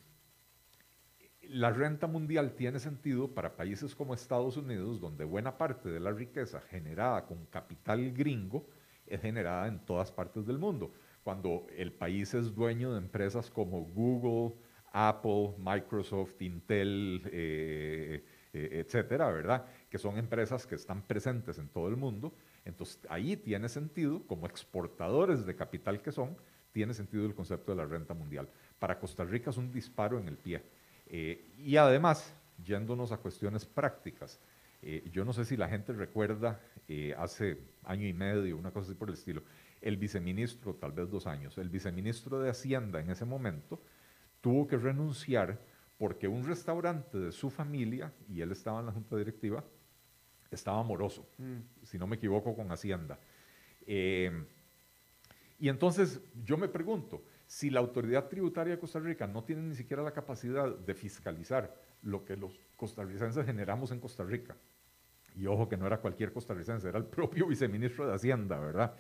[1.43, 6.12] la renta mundial tiene sentido para países como Estados Unidos, donde buena parte de la
[6.12, 8.68] riqueza generada con capital gringo
[9.08, 10.91] es generada en todas partes del mundo.
[11.26, 14.56] Cuando el país es dueño de empresas como Google,
[14.94, 18.24] Apple, Microsoft, Intel, eh,
[18.54, 19.66] eh, etcétera, ¿verdad?
[19.90, 22.32] Que son empresas que están presentes en todo el mundo.
[22.64, 26.38] Entonces, ahí tiene sentido, como exportadores de capital que son,
[26.72, 28.48] tiene sentido el concepto de la renta mundial.
[28.78, 30.62] Para Costa Rica es un disparo en el pie.
[31.10, 34.40] y además, yéndonos a cuestiones prácticas,
[35.12, 36.60] yo no sé si la gente recuerda
[37.18, 39.42] hace año y medio, una cosa así por el estilo,
[39.86, 43.80] el viceministro, tal vez dos años, el viceministro de Hacienda en ese momento
[44.42, 45.62] tuvo que renunciar
[46.00, 49.64] porque un restaurante de su familia, y él estaba en la junta directiva,
[50.50, 51.84] estaba moroso, mm.
[51.84, 53.20] si no me equivoco, con Hacienda.
[53.86, 54.32] Eh,
[55.60, 59.76] y entonces yo me pregunto, si la autoridad tributaria de Costa Rica no tiene ni
[59.76, 64.58] siquiera la capacidad de fiscalizar lo que los costarricenses generamos en Costa Rica,
[65.36, 68.96] y ojo que no era cualquier costarricense, era el propio viceministro de Hacienda, ¿verdad?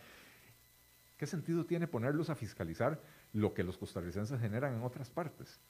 [1.17, 3.01] ¿Qué sentido tiene ponerlos a fiscalizar
[3.33, 5.61] lo que los costarricenses generan en otras partes?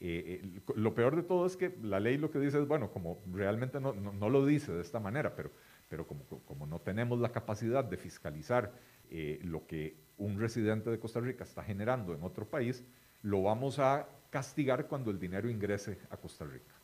[0.00, 2.90] Eh, eh, lo peor de todo es que la ley lo que dice es, bueno,
[2.90, 5.50] como realmente no, lo dice de esta manera, pero,
[5.88, 8.72] pero como, no tenemos la capacidad de fiscalizar
[9.10, 12.84] eh, lo que un residente de Costa Rica está generando en otro país,
[13.22, 16.74] lo vamos a castigar cuando el dinero ingrese a Costa Rica.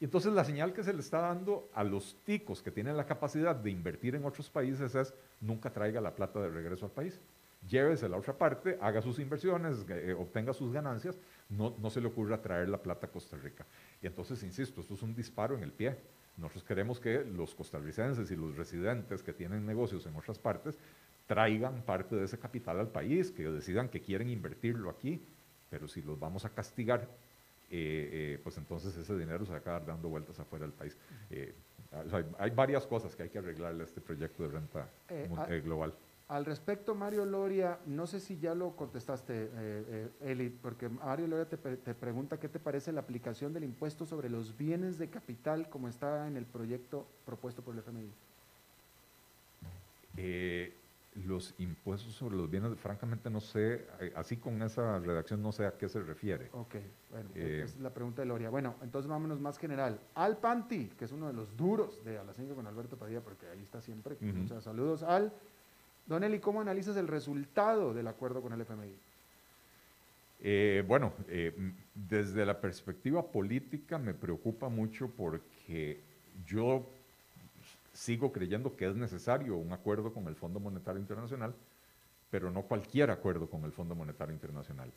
[0.00, 3.04] Y entonces la señal que se le está dando a los ticos que tienen la
[3.04, 7.20] capacidad de invertir en otros países es nunca traiga la plata de regreso al país.
[7.68, 11.18] Llévese la otra parte, haga sus inversiones, eh, obtenga sus ganancias,
[11.50, 13.66] no, no se le ocurra traer la plata a Costa Rica.
[14.00, 15.94] Y entonces, insisto, esto es un disparo en el pie.
[16.38, 20.78] Nosotros queremos que los costarricenses y los residentes que tienen negocios en otras partes
[21.26, 25.22] traigan parte de ese capital al país, que decidan que quieren invertirlo aquí,
[25.68, 27.06] pero si los vamos a castigar
[27.70, 30.96] eh, eh, pues entonces ese dinero se va a acabar dando vueltas afuera del país.
[31.30, 31.54] Eh,
[32.38, 34.88] hay, varias cosas que hay que arreglarle a este proyecto de renta
[35.64, 35.94] global.
[36.28, 39.50] Al respecto, Mario Loria, no sé si ya lo contestaste,
[40.20, 44.30] Eli, porque Mario Loria te, te, pregunta qué te parece la aplicación del impuesto sobre
[44.30, 48.12] los bienes de capital como está en el proyecto propuesto por el FMI
[51.14, 55.66] los impuestos sobre los bienes, francamente no sé, eh, así con esa redacción no sé
[55.66, 56.48] a qué se refiere.
[56.52, 56.76] Ok,
[57.10, 58.48] bueno, eh, es la pregunta de Loria.
[58.48, 60.00] Bueno, entonces vámonos más general.
[60.14, 63.20] Al Panti, que es uno de los duros de A las 5 con Alberto Padilla,
[63.20, 64.16] porque ahí está siempre.
[64.20, 65.02] Muchos saludos.
[65.02, 65.32] Al,
[66.06, 68.94] Don Eli, ¿cómo analizas el resultado del acuerdo con el FMI?
[70.42, 71.12] Eh, bueno,
[71.94, 76.00] desde la perspectiva política me preocupa mucho porque
[76.46, 76.86] yo
[77.92, 81.54] sigo creyendo que es necesario un acuerdo con el Fondo Monetario Internacional,
[82.30, 84.92] pero no cualquier acuerdo con el Fondo Monetario Internacional.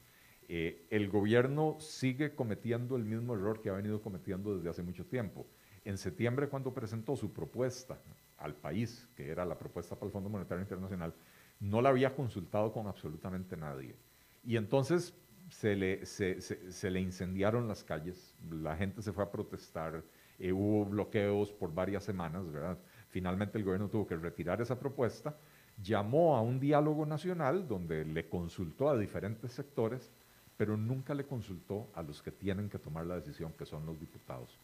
[0.47, 5.05] Eh, el gobierno sigue cometiendo el mismo error que ha venido cometiendo desde hace mucho
[5.05, 5.47] tiempo.
[5.85, 7.97] En septiembre, cuando presentó su propuesta
[8.37, 11.13] al país, que era la propuesta para el Fondo Monetario Internacional,
[11.59, 13.95] no la había consultado con absolutamente nadie.
[14.43, 15.13] Y entonces
[15.49, 20.03] se le, se, le incendiaron las calles, la gente se fue a protestar,
[20.39, 22.77] eh, hubo bloqueos por varias semanas, ¿verdad?
[23.09, 25.35] Finalmente el gobierno tuvo que retirar esa propuesta,
[25.81, 30.11] llamó a un diálogo nacional donde le consultó a diferentes sectores,
[30.57, 33.99] pero nunca le consultó a los que tienen que tomar la decisión, que son los
[33.99, 34.57] diputados.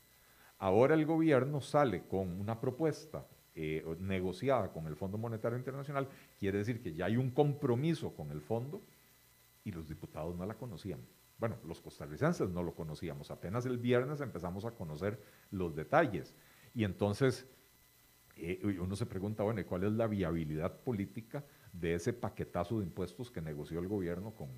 [0.60, 6.08] Ahora el gobierno sale con una propuesta eh, negociada con el Fondo Monetario Internacional,
[6.40, 8.82] quiere decir que ya hay un compromiso con el fondo
[9.64, 11.00] y los diputados no la conocían.
[11.40, 15.22] Bueno, los costarricenses no lo conocíamos, apenas el viernes empezamos a conocer
[15.52, 16.36] los detalles.
[16.76, 17.48] Y entonces
[18.36, 23.30] eh, uno se pregunta, bueno, ¿cuál es la viabilidad política de ese paquetazo de impuestos
[23.30, 24.50] que negoció el gobierno con,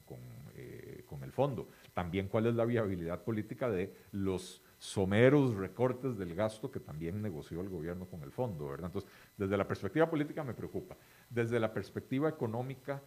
[0.55, 1.67] eh, con, el fondo?
[1.93, 7.61] También cuál es la viabilidad política de los someros recortes del gasto que también negoció
[7.61, 8.73] el gobierno con el fondo.
[8.73, 10.95] Entonces, desde la perspectiva política me preocupa.
[11.29, 13.01] Desde la perspectiva económica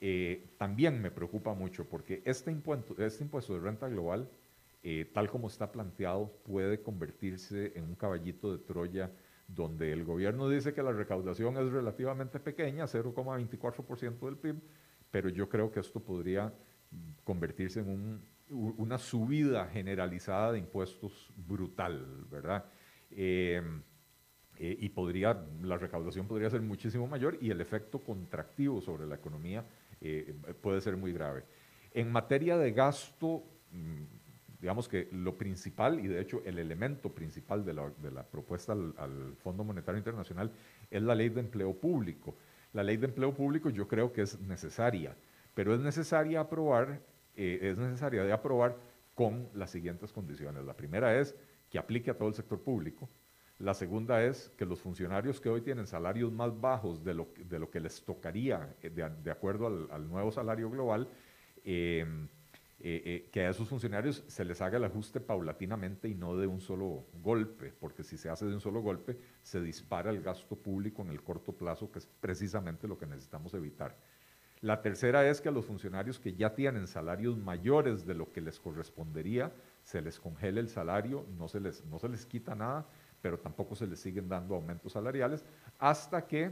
[0.00, 4.28] eh, también me preocupa mucho porque este impuesto, este impuesto de renta global,
[5.12, 9.10] tal como está planteado, puede convertirse en un caballito de Troya
[9.48, 14.56] donde el gobierno dice que la recaudación es relativamente pequeña, 0,24% del PIB,
[15.10, 16.52] pero yo creo que esto podría
[17.24, 18.20] convertirse en
[18.50, 22.66] una subida generalizada de impuestos brutal, ¿verdad?
[23.10, 23.62] Eh,
[24.58, 29.14] eh, y podría, la recaudación podría ser muchísimo mayor y el efecto contractivo sobre la
[29.14, 29.64] economía
[30.00, 31.44] eh, puede ser muy grave.
[31.92, 34.02] En materia de gasto, mm,
[34.60, 39.64] digamos que lo principal, y de hecho el elemento principal de la, propuesta al, Fondo
[39.64, 40.50] Monetario Internacional
[40.90, 42.36] es la ley de empleo público.
[42.72, 45.16] La ley de empleo público yo creo que es necesaria,
[45.54, 47.00] pero es necesaria aprobar,
[47.36, 48.76] eh, es necesaria de aprobar
[49.14, 50.64] con las siguientes condiciones.
[50.64, 51.34] La primera es
[51.70, 53.08] que aplique a todo el sector público.
[53.58, 57.58] La segunda es que los funcionarios que hoy tienen salarios más bajos de lo, de
[57.58, 61.08] lo que les tocaría eh, de, acuerdo al, nuevo salario global,
[61.64, 62.06] eh,
[62.80, 66.46] eh, eh, que a esos funcionarios se les haga el ajuste paulatinamente y no de
[66.46, 70.54] un solo golpe, porque si se hace de un solo golpe, se dispara el gasto
[70.54, 73.96] público en el corto plazo, que es precisamente lo que necesitamos evitar.
[74.60, 78.40] La tercera es que a los funcionarios que ya tienen salarios mayores de lo que
[78.40, 79.52] les correspondería,
[79.82, 82.86] se les congele el salario, no se les, no se les quita nada,
[83.20, 85.44] pero tampoco se les siguen dando aumentos salariales
[85.78, 86.50] hasta que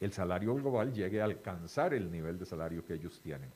[0.00, 3.50] el salario global llegue a alcanzar el nivel de salario que ellos tienen.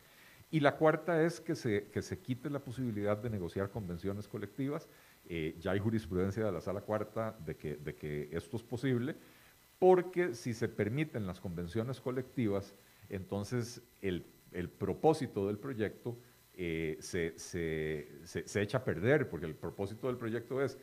[0.50, 4.88] Y la cuarta es que se, que se quite la posibilidad de negociar convenciones colectivas.
[5.26, 9.16] Eh, ya hay jurisprudencia de la sala cuarta de que, de que esto es posible,
[9.78, 12.74] porque si se permiten las convenciones colectivas,
[13.08, 16.18] entonces el, el propósito del proyecto
[16.54, 20.78] eh, se, se, se, echa a perder, porque el propósito del proyecto es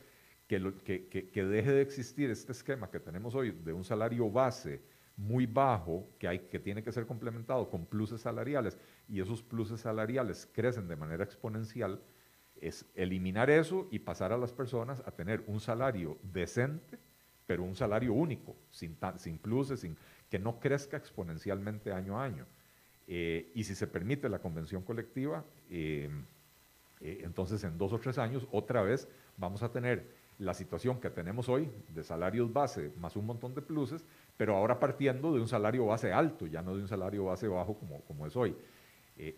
[0.49, 4.81] que, que, que, deje de existir este esquema que tenemos hoy de un salario base
[5.15, 8.75] muy bajo que, hay, que tiene que ser complementado con pluses salariales
[9.07, 12.01] y esos pluses salariales crecen de manera exponencial,
[12.59, 16.97] es eliminar eso y pasar a las personas a tener un salario decente,
[17.45, 19.95] pero un salario único, sin, sin pluses, sin,
[20.31, 22.47] que no crezca exponencialmente año a año.
[23.07, 26.09] Eh, y si se permite la convención colectiva, eh,
[27.01, 31.09] eh, entonces en dos o tres años otra vez vamos a tener la situación que
[31.09, 34.05] tenemos hoy de salarios base más un montón de pluses,
[34.37, 37.77] pero ahora partiendo de un salario base alto, ya no de un salario base bajo
[37.77, 38.55] como, como es hoy.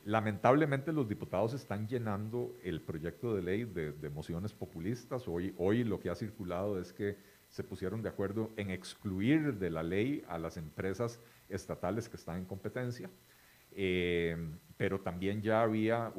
[0.05, 5.27] lamentablemente los diputados están llenando el proyecto de ley de, de, mociones populistas.
[5.27, 7.17] Hoy, hoy lo que ha circulado es que
[7.49, 12.37] se pusieron de acuerdo en excluir de la ley a las empresas estatales que están
[12.37, 13.09] en competencia.
[13.73, 14.35] Eh,
[14.77, 16.11] pero también ya había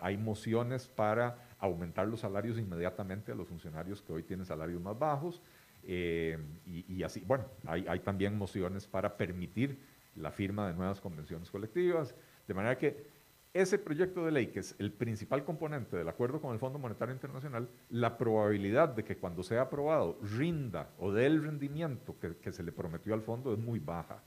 [0.00, 4.98] hay mociones para aumentar los salarios inmediatamente a los funcionarios que hoy tienen salarios más
[4.98, 5.42] bajos.
[5.86, 9.78] Eh, y, así, bueno, hay, también mociones para permitir
[10.16, 12.14] la firma de nuevas convenciones colectivas.
[12.46, 13.06] De manera que
[13.52, 17.14] ese proyecto de ley, que es el principal componente del acuerdo con el Fondo Monetario
[17.14, 22.62] Internacional, la probabilidad de que cuando sea aprobado rinda o dé el rendimiento que, se
[22.62, 24.22] le prometió al fondo es muy baja.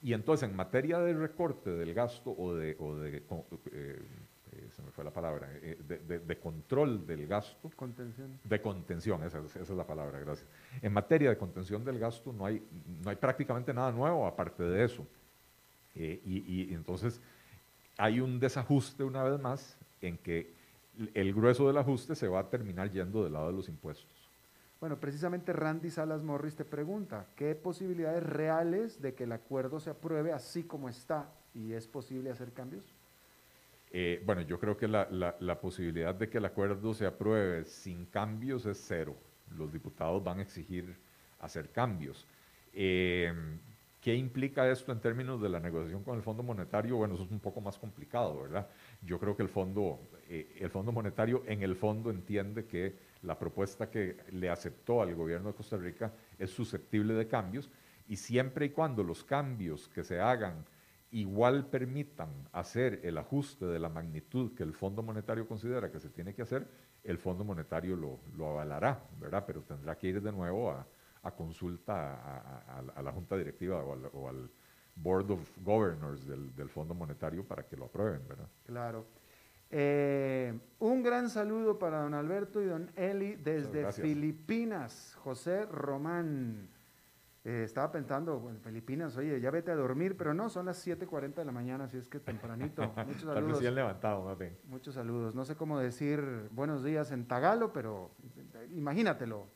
[0.00, 2.76] Y entonces, en materia de recorte del gasto o de,
[3.72, 4.02] eh,
[4.78, 7.68] se me fue la palabra, eh, de, de, control del gasto.
[7.74, 8.38] Contención.
[8.44, 10.48] De contención, esa, esa, es la palabra, gracias.
[10.80, 12.64] En materia de contención del gasto no hay,
[13.02, 15.04] no hay prácticamente nada nuevo aparte de eso.
[15.96, 17.20] y, y, entonces
[17.96, 20.54] hay un desajuste una vez más en que
[21.12, 24.30] el grueso del ajuste se va a terminar yendo del lado de los impuestos.
[24.78, 29.90] Bueno, precisamente Randy Salas Morris te pregunta, ¿qué posibilidades reales de que el acuerdo se
[29.90, 32.94] apruebe así como está y es posible hacer cambios?
[33.90, 38.66] Eh, bueno, yo creo que la, posibilidad de que el acuerdo se apruebe sin cambios
[38.66, 39.16] es cero.
[39.56, 40.96] Los diputados van a exigir
[41.40, 42.26] hacer cambios.
[42.72, 43.32] Eh,
[44.00, 46.96] ¿Qué implica esto en términos de la negociación con el Fondo Monetario?
[46.96, 48.68] Bueno, eso es un poco más complicado, ¿verdad?
[49.02, 53.36] Yo creo que el Fondo, eh, el Fondo Monetario en el fondo entiende que la
[53.36, 57.68] propuesta que le aceptó al gobierno de Costa Rica es susceptible de cambios
[58.06, 60.64] y siempre y cuando los cambios que se hagan
[61.10, 66.10] igual permitan hacer el ajuste de la magnitud que el Fondo Monetario considera que se
[66.10, 66.66] tiene que hacer,
[67.04, 69.44] el Fondo Monetario lo, lo avalará, ¿verdad?
[69.46, 70.86] Pero tendrá que ir de nuevo a,
[71.22, 74.50] a consulta a, la Junta Directiva o al,
[75.00, 78.48] Board of Governors del, del, Fondo Monetario para que lo aprueben, ¿verdad?
[78.64, 79.06] Claro.
[79.70, 86.68] Eh, un gran saludo para don Alberto y don Eli desde Filipinas, José Román.
[87.44, 91.34] Eh, estaba pensando, bueno, Filipinas, oye, ya vete a dormir, pero no, son las 7.40
[91.34, 92.82] de la mañana, así es que tempranito.
[93.06, 93.62] Muchos saludos.
[93.62, 94.56] levantado, más bien.
[94.64, 95.34] Muchos saludos.
[95.34, 96.20] No sé cómo decir
[96.50, 98.10] buenos días en tagalo, pero
[98.70, 99.46] imagínatelo,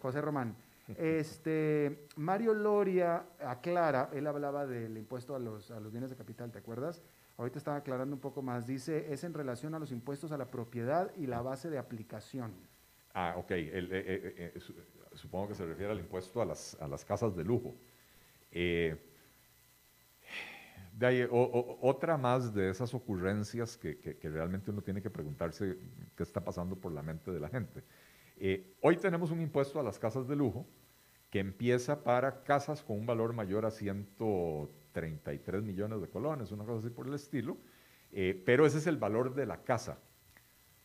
[0.00, 0.56] José Román.
[0.96, 6.50] Este, Mario Loria aclara, él hablaba del impuesto a los, a los bienes de capital,
[6.50, 7.02] ¿te acuerdas?
[7.38, 8.66] Ahorita estaba aclarando un poco más.
[8.66, 12.52] Dice, es en relación a los impuestos a la propiedad y la base de aplicación.
[13.14, 13.50] Ah, ok.
[13.50, 14.60] Eh, eh, eh,
[15.14, 17.74] supongo que se refiere al impuesto a las, a las casas de lujo.
[18.50, 18.98] de
[21.00, 25.78] ahí, otra más de esas ocurrencias que, que, realmente uno tiene que preguntarse
[26.16, 27.82] qué está pasando por la mente de la gente.
[28.80, 30.66] hoy tenemos un impuesto a las casas de lujo
[31.32, 36.80] que empieza para casas con un valor mayor a 133 millones de colones, una cosa
[36.80, 37.56] así por el estilo,
[38.12, 39.98] eh, pero ese es el valor de la casa.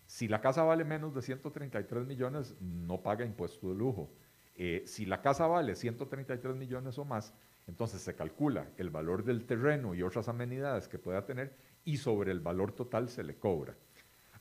[0.07, 4.09] Si la casa vale menos de 133 millones, no paga impuesto de lujo.
[4.55, 7.33] Eh, si la casa vale 133 millones o más,
[7.67, 11.53] entonces se calcula el valor del terreno y otras amenidades que pueda tener
[11.83, 13.75] y sobre el valor total se le cobra.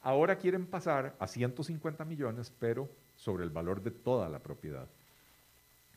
[0.00, 4.88] Ahora quieren pasar a 150 millones, pero sobre el valor de toda la propiedad.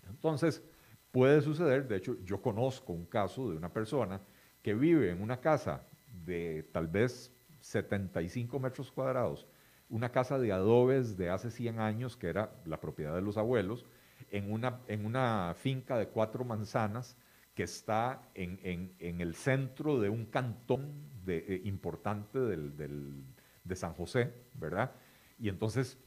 [0.10, 0.64] Entonces,
[1.12, 4.20] puede suceder, de hecho, yo conozco un caso de una persona
[4.64, 5.84] que vive en una casa
[6.26, 9.48] de tal vez 75 metros cuadrados,
[9.90, 13.86] una casa de adobes de hace 100 años, que era la propiedad de los abuelos,
[14.32, 17.18] en una, en una finca de cuatro manzanas
[17.56, 20.94] que está en, el centro de un cantón
[21.26, 24.92] de, eh, importante de San José, ¿verdad?
[25.40, 25.98] Y entonces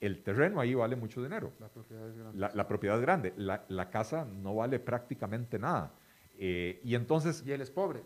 [0.00, 1.52] el terreno ahí vale mucho dinero.
[1.60, 2.38] La propiedad es grande.
[2.54, 3.34] La, propiedad es grande.
[3.36, 5.92] La, casa no vale prácticamente nada.
[6.38, 7.44] Eh, y entonces...
[7.46, 8.02] Y él es pobre.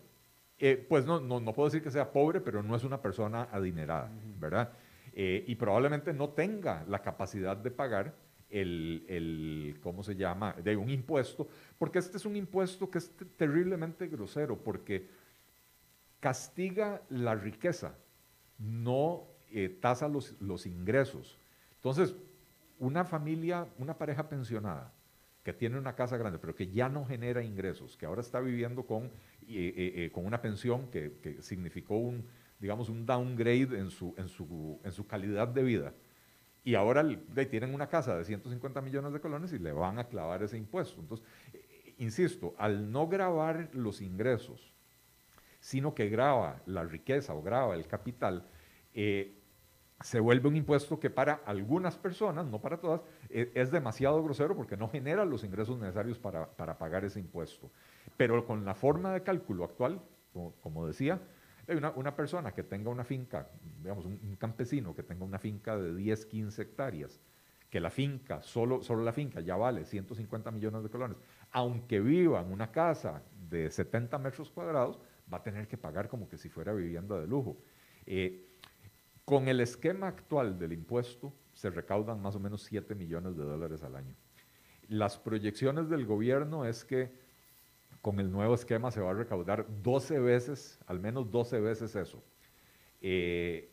[0.58, 4.10] Eh, pues no, no, puedo decir que sea pobre, pero no es una persona adinerada,
[4.38, 4.72] ¿verdad?
[5.16, 8.14] Y probablemente no tenga la capacidad de pagar
[8.50, 11.48] el, ¿cómo se llama?, de un impuesto,
[11.78, 15.08] porque este es un impuesto que es terriblemente grosero, porque
[16.20, 17.94] castiga la riqueza,
[18.58, 21.38] no eh, tasa los, los ingresos.
[21.76, 22.14] Entonces,
[22.78, 24.92] una familia, una pareja pensionada,
[25.42, 28.84] que tiene una casa grande, pero que ya no genera ingresos, que ahora está viviendo
[28.84, 29.04] con,
[29.46, 32.24] eh, eh, con una pensión que, significó un,
[32.64, 35.92] digamos, un downgrade en su, en, su, en su calidad de vida,
[36.64, 40.04] y ahora le, tienen una casa de 150 millones de colones y le van a
[40.04, 40.98] clavar ese impuesto.
[40.98, 44.72] Entonces, eh, insisto, al no grabar los ingresos,
[45.60, 48.48] sino que graba la riqueza o graba el capital,
[48.94, 49.38] eh,
[50.00, 54.56] se vuelve un impuesto que para algunas personas, no para todas, eh, es demasiado grosero
[54.56, 57.70] porque no genera los ingresos necesarios para, pagar ese impuesto.
[58.16, 60.00] Pero con la forma de cálculo actual,
[60.62, 61.20] como decía,
[61.68, 63.48] una, una persona que tenga una finca,
[63.80, 67.20] digamos, un, campesino que tenga una finca de 10, 15 hectáreas,
[67.70, 71.16] que la finca, solo, solo la finca ya vale 150 millones de colones,
[71.50, 75.00] aunque viva en una casa de 70 metros cuadrados,
[75.32, 77.56] va a tener que pagar como que si fuera vivienda de lujo.
[78.06, 78.58] Eh,
[79.24, 83.82] con el esquema actual del impuesto se recaudan más o menos 7 millones de dólares
[83.82, 84.14] al año.
[84.88, 87.23] Las proyecciones del gobierno es que
[88.04, 92.22] con el nuevo esquema se va a recaudar 12 veces, al menos 12 veces eso.
[93.00, 93.70] Eh,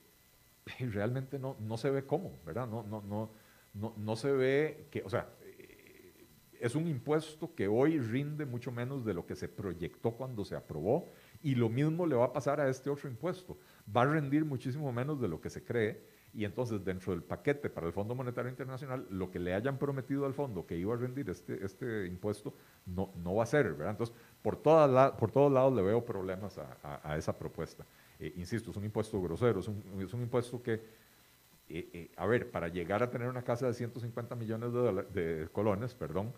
[0.80, 2.66] realmente no, no se ve cómo, ¿verdad?
[2.66, 3.30] No, no, no,
[3.74, 6.26] no, no se ve que, o sea, eh,
[6.62, 10.56] es un impuesto que hoy rinde mucho menos de lo que se proyectó cuando se
[10.56, 11.10] aprobó
[11.44, 13.58] y lo mismo le va a pasar a este otro impuesto.
[13.94, 17.70] Va a rendir muchísimo menos de lo que se cree y entonces dentro del paquete
[17.70, 20.98] para el Fondo Monetario Internacional, lo que le hayan prometido al fondo que iba a
[20.98, 22.54] rendir este, este impuesto
[22.86, 23.92] no, no va a ser, ¿verdad?
[23.92, 27.86] Entonces, por, todas por todos lados le veo problemas a, esa propuesta.
[28.20, 32.26] Eh, insisto, es un impuesto grosero, es un, es un impuesto que, eh, eh, a
[32.26, 36.34] ver, para llegar a tener una casa de 150 millones de, de colones, perdón,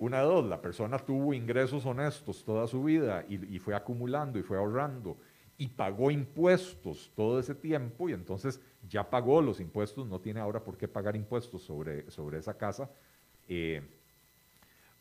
[0.00, 4.42] una de dos, la persona tuvo ingresos honestos toda su vida y fue acumulando y
[4.42, 5.16] fue ahorrando
[5.58, 10.62] y pagó impuestos todo ese tiempo y entonces ya pagó los impuestos, no tiene ahora
[10.62, 12.88] por qué pagar impuestos sobre, sobre esa casa.
[13.48, 13.82] Eh,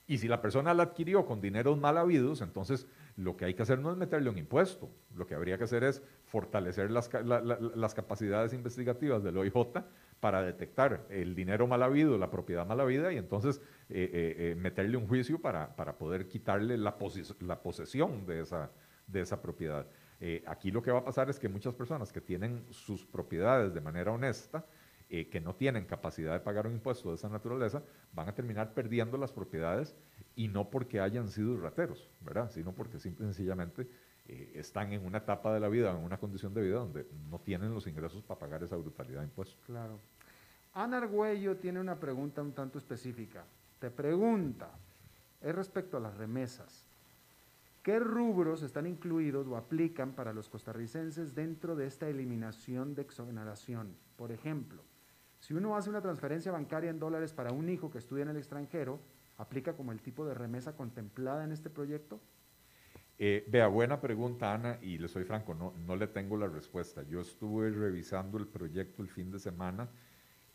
[0.08, 2.88] y si la persona la adquirió con dineros mal habidos, entonces
[3.18, 5.84] lo que hay que hacer no es meterle un impuesto, lo que habría que hacer
[5.84, 9.54] es fortalecer las, las capacidades investigativas del OIJ
[10.20, 14.98] para detectar el dinero mal habido, la propiedad mal habida y entonces eh, eh, meterle
[14.98, 16.96] un juicio para, para poder quitarle la,
[17.42, 18.72] la posesión de esa,
[19.06, 19.86] de esa propiedad.
[20.20, 23.74] Eh, aquí lo que va a pasar es que muchas personas que tienen sus propiedades
[23.74, 24.66] de manera honesta,
[25.10, 28.74] eh, que no tienen capacidad de pagar un impuesto de esa naturaleza, van a terminar
[28.74, 29.96] perdiendo las propiedades
[30.36, 32.52] y no porque hayan sido rateros, ¿verdad?
[32.52, 33.88] Sino porque simple y sencillamente
[34.28, 37.40] eh, están en una etapa de la vida, en una condición de vida donde no
[37.40, 39.58] tienen los ingresos para pagar esa brutalidad de impuestos.
[39.66, 40.00] Claro.
[40.74, 43.46] Ana Argüello tiene una pregunta un tanto específica.
[43.80, 44.72] Te pregunta,
[45.42, 46.87] es respecto a las remesas.
[47.88, 53.96] ¿Qué rubros están incluidos o aplican para los costarricenses dentro de esta eliminación de exoneración?
[54.18, 54.84] Por ejemplo,
[55.40, 58.36] si uno hace una transferencia bancaria en dólares para un hijo que estudia en el
[58.36, 59.00] extranjero,
[59.38, 62.20] ¿aplica como el tipo de remesa contemplada en este proyecto?
[63.20, 67.04] Eh, vea, buena pregunta, Ana, y le soy franco, no, no le tengo la respuesta.
[67.04, 69.88] Yo estuve revisando el proyecto el fin de semana.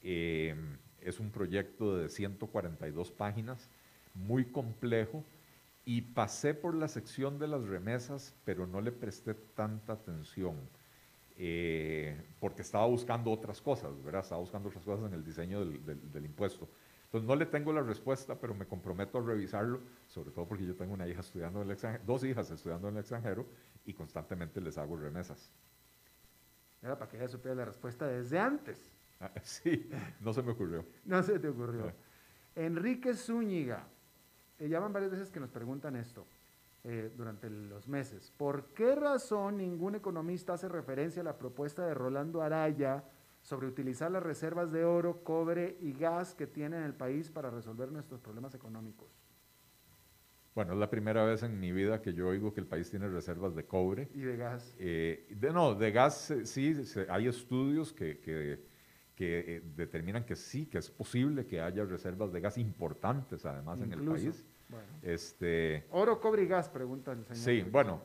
[0.03, 0.55] Eh,
[1.01, 3.71] es un proyecto de 142 páginas,
[4.13, 5.25] muy complejo
[5.85, 10.57] y pasé por la sección de las remesas, pero no le presté tanta atención,
[11.37, 14.23] eh, porque estaba buscando otras cosas, ¿verdad?
[14.23, 16.69] Estaba buscando otras cosas en el diseño del, impuesto.
[17.05, 20.75] Entonces no le tengo la respuesta, pero me comprometo a revisarlo, sobre todo porque yo
[20.75, 23.47] tengo una hija estudiando en el extranjero, dos hijas estudiando en el extranjero
[23.85, 25.53] y constantemente les hago remesas.
[26.81, 28.91] Era para que ella supiera la respuesta desde antes.
[29.21, 30.87] Ah, sí, no se me ocurrió.
[31.05, 31.89] no se te ocurrió.
[31.89, 31.95] Ah.
[32.55, 33.87] Enrique Zúñiga,
[34.63, 36.27] eh, ya van varias veces que nos preguntan esto
[36.85, 38.33] eh, durante los meses.
[38.37, 43.05] ¿Por qué razón ningún economista hace referencia a la propuesta de Rolando Araya
[43.41, 47.91] sobre utilizar las reservas de oro, cobre y gas que tiene el país para resolver
[47.91, 49.09] nuestros problemas económicos?
[50.55, 53.09] Bueno, es la primera vez en mi vida que yo oigo que el país tiene
[53.09, 54.11] reservas de cobre.
[54.15, 54.77] Y de gas.
[54.79, 56.77] Eh, de, no, de gas eh, sí,
[57.09, 58.61] hay estudios que, que,
[59.15, 63.93] que determinan que sí, que es posible que haya reservas de gas importantes además en
[63.93, 64.45] el país.
[65.03, 67.43] Este, Oro, cobre y gas, pregunta el señor.
[67.65, 68.03] Sí, bueno,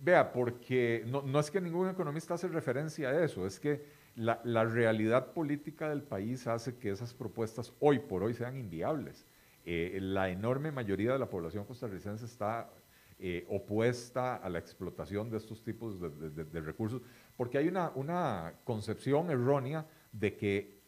[0.00, 3.84] vea, porque no, no, es que ningún economista hace referencia a eso, es que
[4.16, 9.26] la, la, realidad política del país hace que esas propuestas hoy por hoy sean inviables.
[9.66, 12.70] Eh, la enorme mayoría de la población costarricense está
[13.18, 17.00] eh, opuesta a la explotación de estos tipos de, recursos,
[17.36, 20.80] porque hay una, una, concepción errónea de que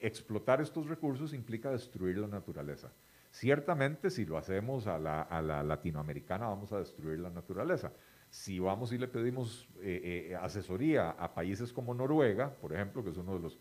[0.00, 2.90] explotar estos recursos implica destruir la naturaleza.
[3.32, 7.92] Ciertamente, si lo hacemos a la, a la latinoamericana, vamos a destruir la naturaleza
[8.30, 13.18] si vamos y le pedimos eh, asesoría a países como Noruega, por ejemplo, que es
[13.18, 13.58] uno de los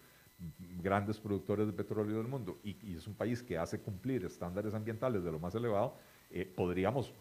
[0.81, 5.23] grandes productores de petróleo del mundo y, es un país que hace cumplir estándares ambientales
[5.23, 5.95] de lo más elevado,
[6.29, 7.13] eh, podríamos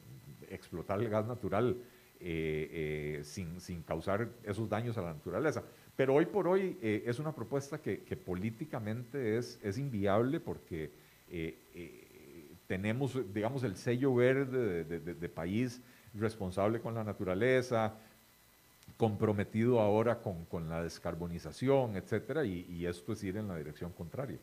[0.49, 1.77] explotar el gas natural
[2.21, 5.63] eh, eh, sin, sin, causar esos daños a la naturaleza.
[5.97, 10.91] Pero hoy por hoy es una propuesta que, políticamente es, es, inviable porque
[12.71, 15.83] tenemos, digamos, el sello verde de país
[16.15, 17.95] responsable con la naturaleza,
[18.97, 24.39] comprometido ahora con, con la descarbonización, etcétera, y, esto es ir en la dirección contraria.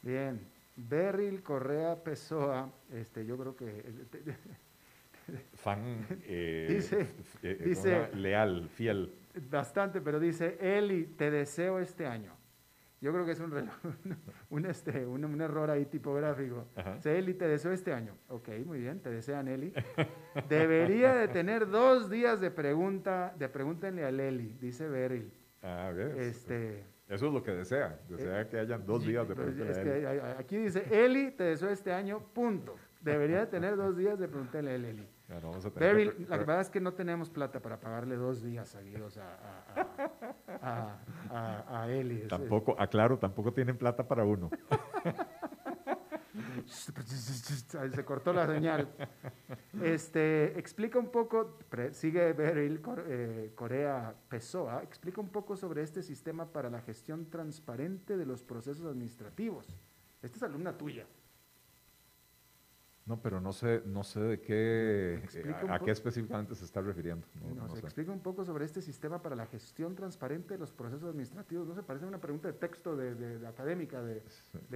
[0.00, 0.40] Bien,
[0.74, 3.84] Beryl Correa Pessoa, este, yo creo que...
[5.56, 7.08] Fan eh, dice,
[7.42, 9.12] eh, dice, leal, fiel.
[9.50, 12.37] Bastante, pero dice, Eli, te deseo este año.
[13.00, 13.52] Yo creo que es un,
[14.50, 16.66] un, este, un, error ahí tipográfico.
[17.04, 18.14] Eli, te deseo este año.
[18.28, 19.72] Ok, muy bien, te desean Eli.
[20.48, 25.32] Debería de tener dos días de pregunta, de pregúntenle a Eli, dice Beryl.
[25.62, 29.54] Ah, este, Eso es lo que desea, desea eh, que hayan dos días de pues,
[29.54, 30.36] pregunta.
[30.38, 32.76] aquí dice, Eli, te deseo este año, punto.
[33.00, 34.74] Debería de tener dos días de preguntarle a
[35.74, 39.36] Beryl, la verdad es que no tenemos plata para pagarle dos días seguidos a,
[40.62, 42.26] a, a, Eli.
[42.26, 44.50] Tampoco, aclaro, tampoco tienen plata para uno.
[46.66, 48.88] Se cortó la señal.
[49.82, 51.58] Este, explica un poco,
[51.92, 58.16] sigue Beryl eh, Corea Pessoa, explica un poco sobre este sistema para la gestión transparente
[58.16, 59.76] de los procesos administrativos.
[60.22, 61.06] Esta es alumna tuya.
[63.08, 67.26] No, pero no sé, no sé de qué, eh, a, qué específicamente se está refiriendo.
[67.40, 71.08] No, nos explica un poco sobre este sistema para la gestión transparente de los procesos
[71.08, 71.66] administrativos.
[71.66, 74.22] ¿No se parece una pregunta de texto de, académica, de,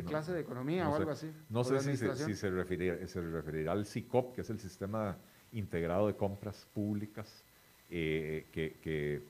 [0.07, 1.30] clase de economía o algo así?
[1.51, 5.18] No sé si, se, si se, referirá, se referirá al SICOP, que es el Sistema
[5.53, 7.45] Integrado de Compras Públicas,
[7.91, 9.28] eh, que, que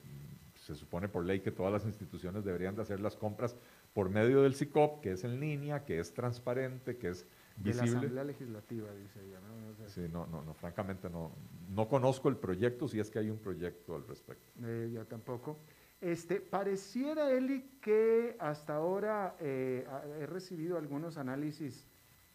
[0.55, 3.57] se supone por ley que todas las instituciones deberían de hacer las compras
[3.93, 7.27] por medio del SICOP, que es en línea, que es transparente, que es
[7.57, 9.39] de la Asamblea Legislativa, dice ella.
[9.39, 9.87] ¿no?
[9.87, 11.31] sí, no, no, no, francamente no,
[11.69, 14.51] no conozco el proyecto, si es que hay un proyecto al respecto.
[14.63, 15.59] Eh, yo tampoco.
[16.01, 19.87] Este, pareciera, Eli, que hasta ahora eh,
[20.19, 21.87] he recibido algunos análisis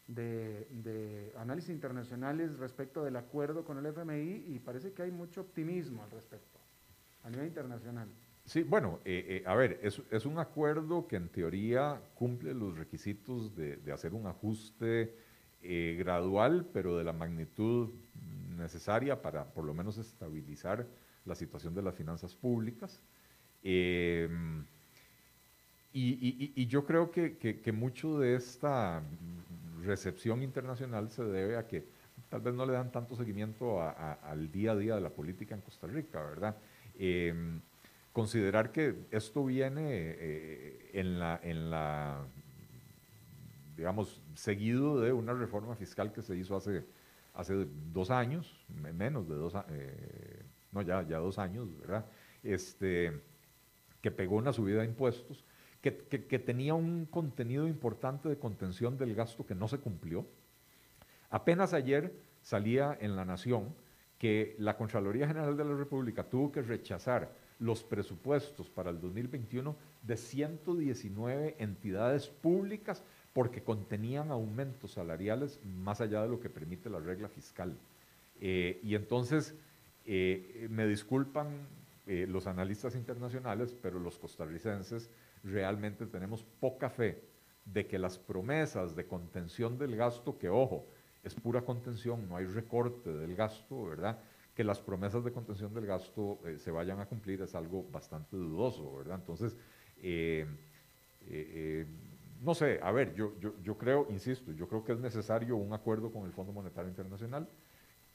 [0.07, 5.43] de, de, análisis internacionales respecto del acuerdo con el FMI y parece que hay mucho
[5.43, 6.59] optimismo al respecto,
[7.25, 8.09] a nivel internacional.
[8.49, 13.55] Sí, bueno, eh, eh, a ver, es, un acuerdo que en teoría cumple los requisitos
[13.55, 15.15] de, hacer un ajuste
[15.63, 17.91] eh, gradual, pero de la magnitud
[18.57, 20.87] necesaria para por lo menos estabilizar
[21.27, 23.03] la situación de las finanzas públicas.
[23.63, 24.65] Em,
[25.93, 29.03] y, yo creo que, que, mucho de esta
[29.83, 31.85] recepción internacional se debe a que
[32.31, 35.61] tal vez no le dan tanto seguimiento al día a día de la política en
[35.61, 36.57] Costa Rica, ¿verdad?
[38.13, 42.27] Considerar que esto viene eh, en, la, en la,
[43.77, 46.85] digamos, seguido de una reforma fiscal que se hizo hace,
[47.35, 50.43] hace dos años, menos de dos años, eh,
[50.73, 52.07] no, ya, ya dos años, ¿verdad?
[52.43, 53.21] Este,
[54.01, 55.45] que pegó una subida de impuestos,
[55.81, 60.27] que, que, tenía un contenido importante de contención del gasto que no se cumplió.
[61.31, 63.75] Apenas ayer salía en La Nación
[64.19, 69.77] que la Contraloría General de la República tuvo que rechazar los presupuestos para el 2021
[70.03, 73.03] de 119 entidades públicas
[73.33, 77.77] porque contenían aumentos salariales más allá de lo que permite la regla fiscal.
[78.41, 79.55] Eh, y entonces,
[80.05, 81.69] eh, me disculpan
[82.07, 85.11] eh, los analistas internacionales, pero los costarricenses
[85.45, 87.23] realmente tenemos poca fe
[87.67, 90.87] de que las promesas de contención del gasto, que ojo,
[91.23, 94.19] es pura contención, no hay recorte del gasto, ¿verdad?
[94.59, 98.37] Que las promesas de contención del gasto eh, se vayan a cumplir es algo bastante
[98.37, 99.21] dudoso, ¿verdad?
[99.21, 99.57] Entonces,
[100.03, 100.45] eh,
[101.29, 101.87] eh,
[102.43, 105.73] no sé, a ver, yo, yo, yo creo, insisto, yo creo que es necesario un
[105.73, 107.49] acuerdo con el Fondo Monetario Internacional.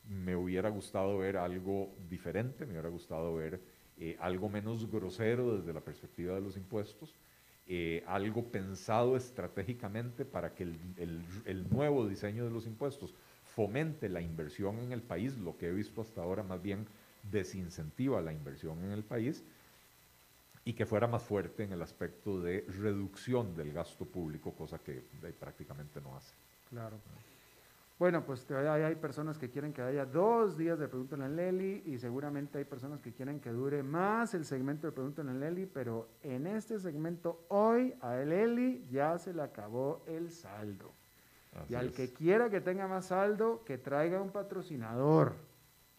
[0.06, 3.62] Me hubiera gustado ver algo diferente, me hubiera gustado ver
[4.20, 7.16] algo menos grosero desde la perspectiva de los impuestos,
[8.06, 13.16] algo pensado estratégicamente para que el, el, nuevo diseño de los impuestos
[13.56, 16.88] fomente la inversión en el país, lo que he visto hasta ahora más bien
[17.32, 19.44] desincentiva la inversión en el país
[20.66, 25.04] y que fuera más fuerte en el aspecto de reducción del gasto público, cosa que
[25.24, 26.34] eh, prácticamente no hace.
[26.70, 26.98] Claro.
[28.00, 31.36] Bueno, pues todavía hay personas que quieren que haya dos días de Pregunta en el
[31.36, 35.30] Leli y seguramente hay personas que quieren que dure más el segmento de Pregunta en
[35.30, 40.32] el Leli, pero en este segmento hoy a el Leli ya se le acabó el
[40.32, 40.92] saldo.
[41.56, 41.96] Así y al es.
[41.96, 45.36] que quiera que tenga más saldo, que traiga un patrocinador.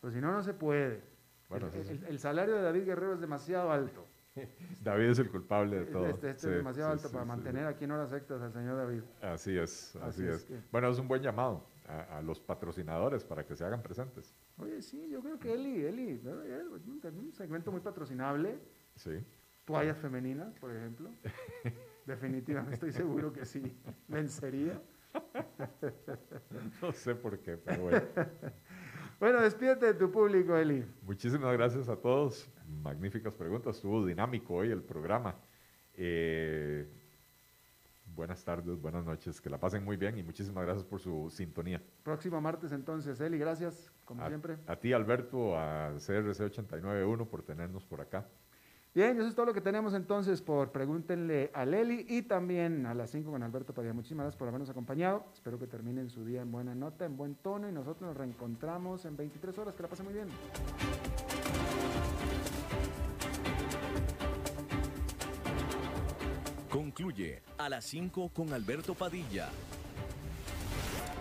[0.01, 1.03] Pues si no, no se puede.
[1.49, 4.05] Bueno, el, el, el, salario de David Guerrero es demasiado alto.
[4.83, 6.07] David es el culpable de todo.
[6.07, 8.53] Este, este sí, es demasiado sí, alto sí, para mantener aquí en horas extras al
[8.53, 9.03] señor David.
[9.23, 10.35] Así es, así, así es.
[10.37, 10.61] es que...
[10.73, 14.35] Bueno, es un buen llamado a, a, los patrocinadores para que se hagan presentes.
[14.59, 18.59] Oye, sí, yo creo que Eli, Eli, un segmento muy patrocinable.
[18.97, 19.25] Sí.
[19.65, 21.11] Toallas femeninas, por ejemplo.
[22.07, 23.77] Definitivamente estoy seguro que sí.
[24.09, 24.81] Vencería.
[26.83, 28.03] no sé por qué, pero bueno.
[29.21, 30.85] bueno, despídete de tu público, Eli.
[31.03, 32.51] Muchísimas gracias a todos.
[32.83, 33.77] Magníficas preguntas.
[33.77, 35.37] Estuvo dinámico hoy el programa.
[35.95, 36.89] Eh,
[38.15, 39.41] buenas tardes, buenas noches.
[39.41, 41.83] Que la pasen muy bien y muchísimas gracias por su sintonía.
[42.03, 44.59] Próximo martes entonces, Eli, gracias, como a, siempre.
[44.67, 48.27] A ti, Alberto, a CRC891 por tenernos por acá.
[48.95, 52.95] Bien, eso es todo lo que tenemos entonces por Pregúntenle a Leli y también a
[52.95, 53.92] las 5 con Alberto Padilla.
[53.92, 55.24] Muchísimas gracias por habernos acompañado.
[55.34, 59.05] Espero que terminen su día en buena nota, en buen tono y nosotros nos reencontramos
[59.05, 59.74] en 23 horas.
[59.74, 60.28] Que la pasen muy bien.
[66.70, 69.49] Concluye a las 5 con Alberto Padilla.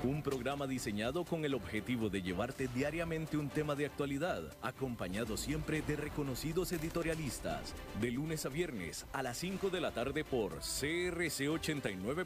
[0.04, 5.82] Un programa diseñado con el objetivo de llevarte diariamente un tema de actualidad, acompañado siempre
[5.82, 11.48] de reconocidos editorialistas, de lunes a viernes a las 5 de la tarde por CRC
[11.48, 12.22] 89.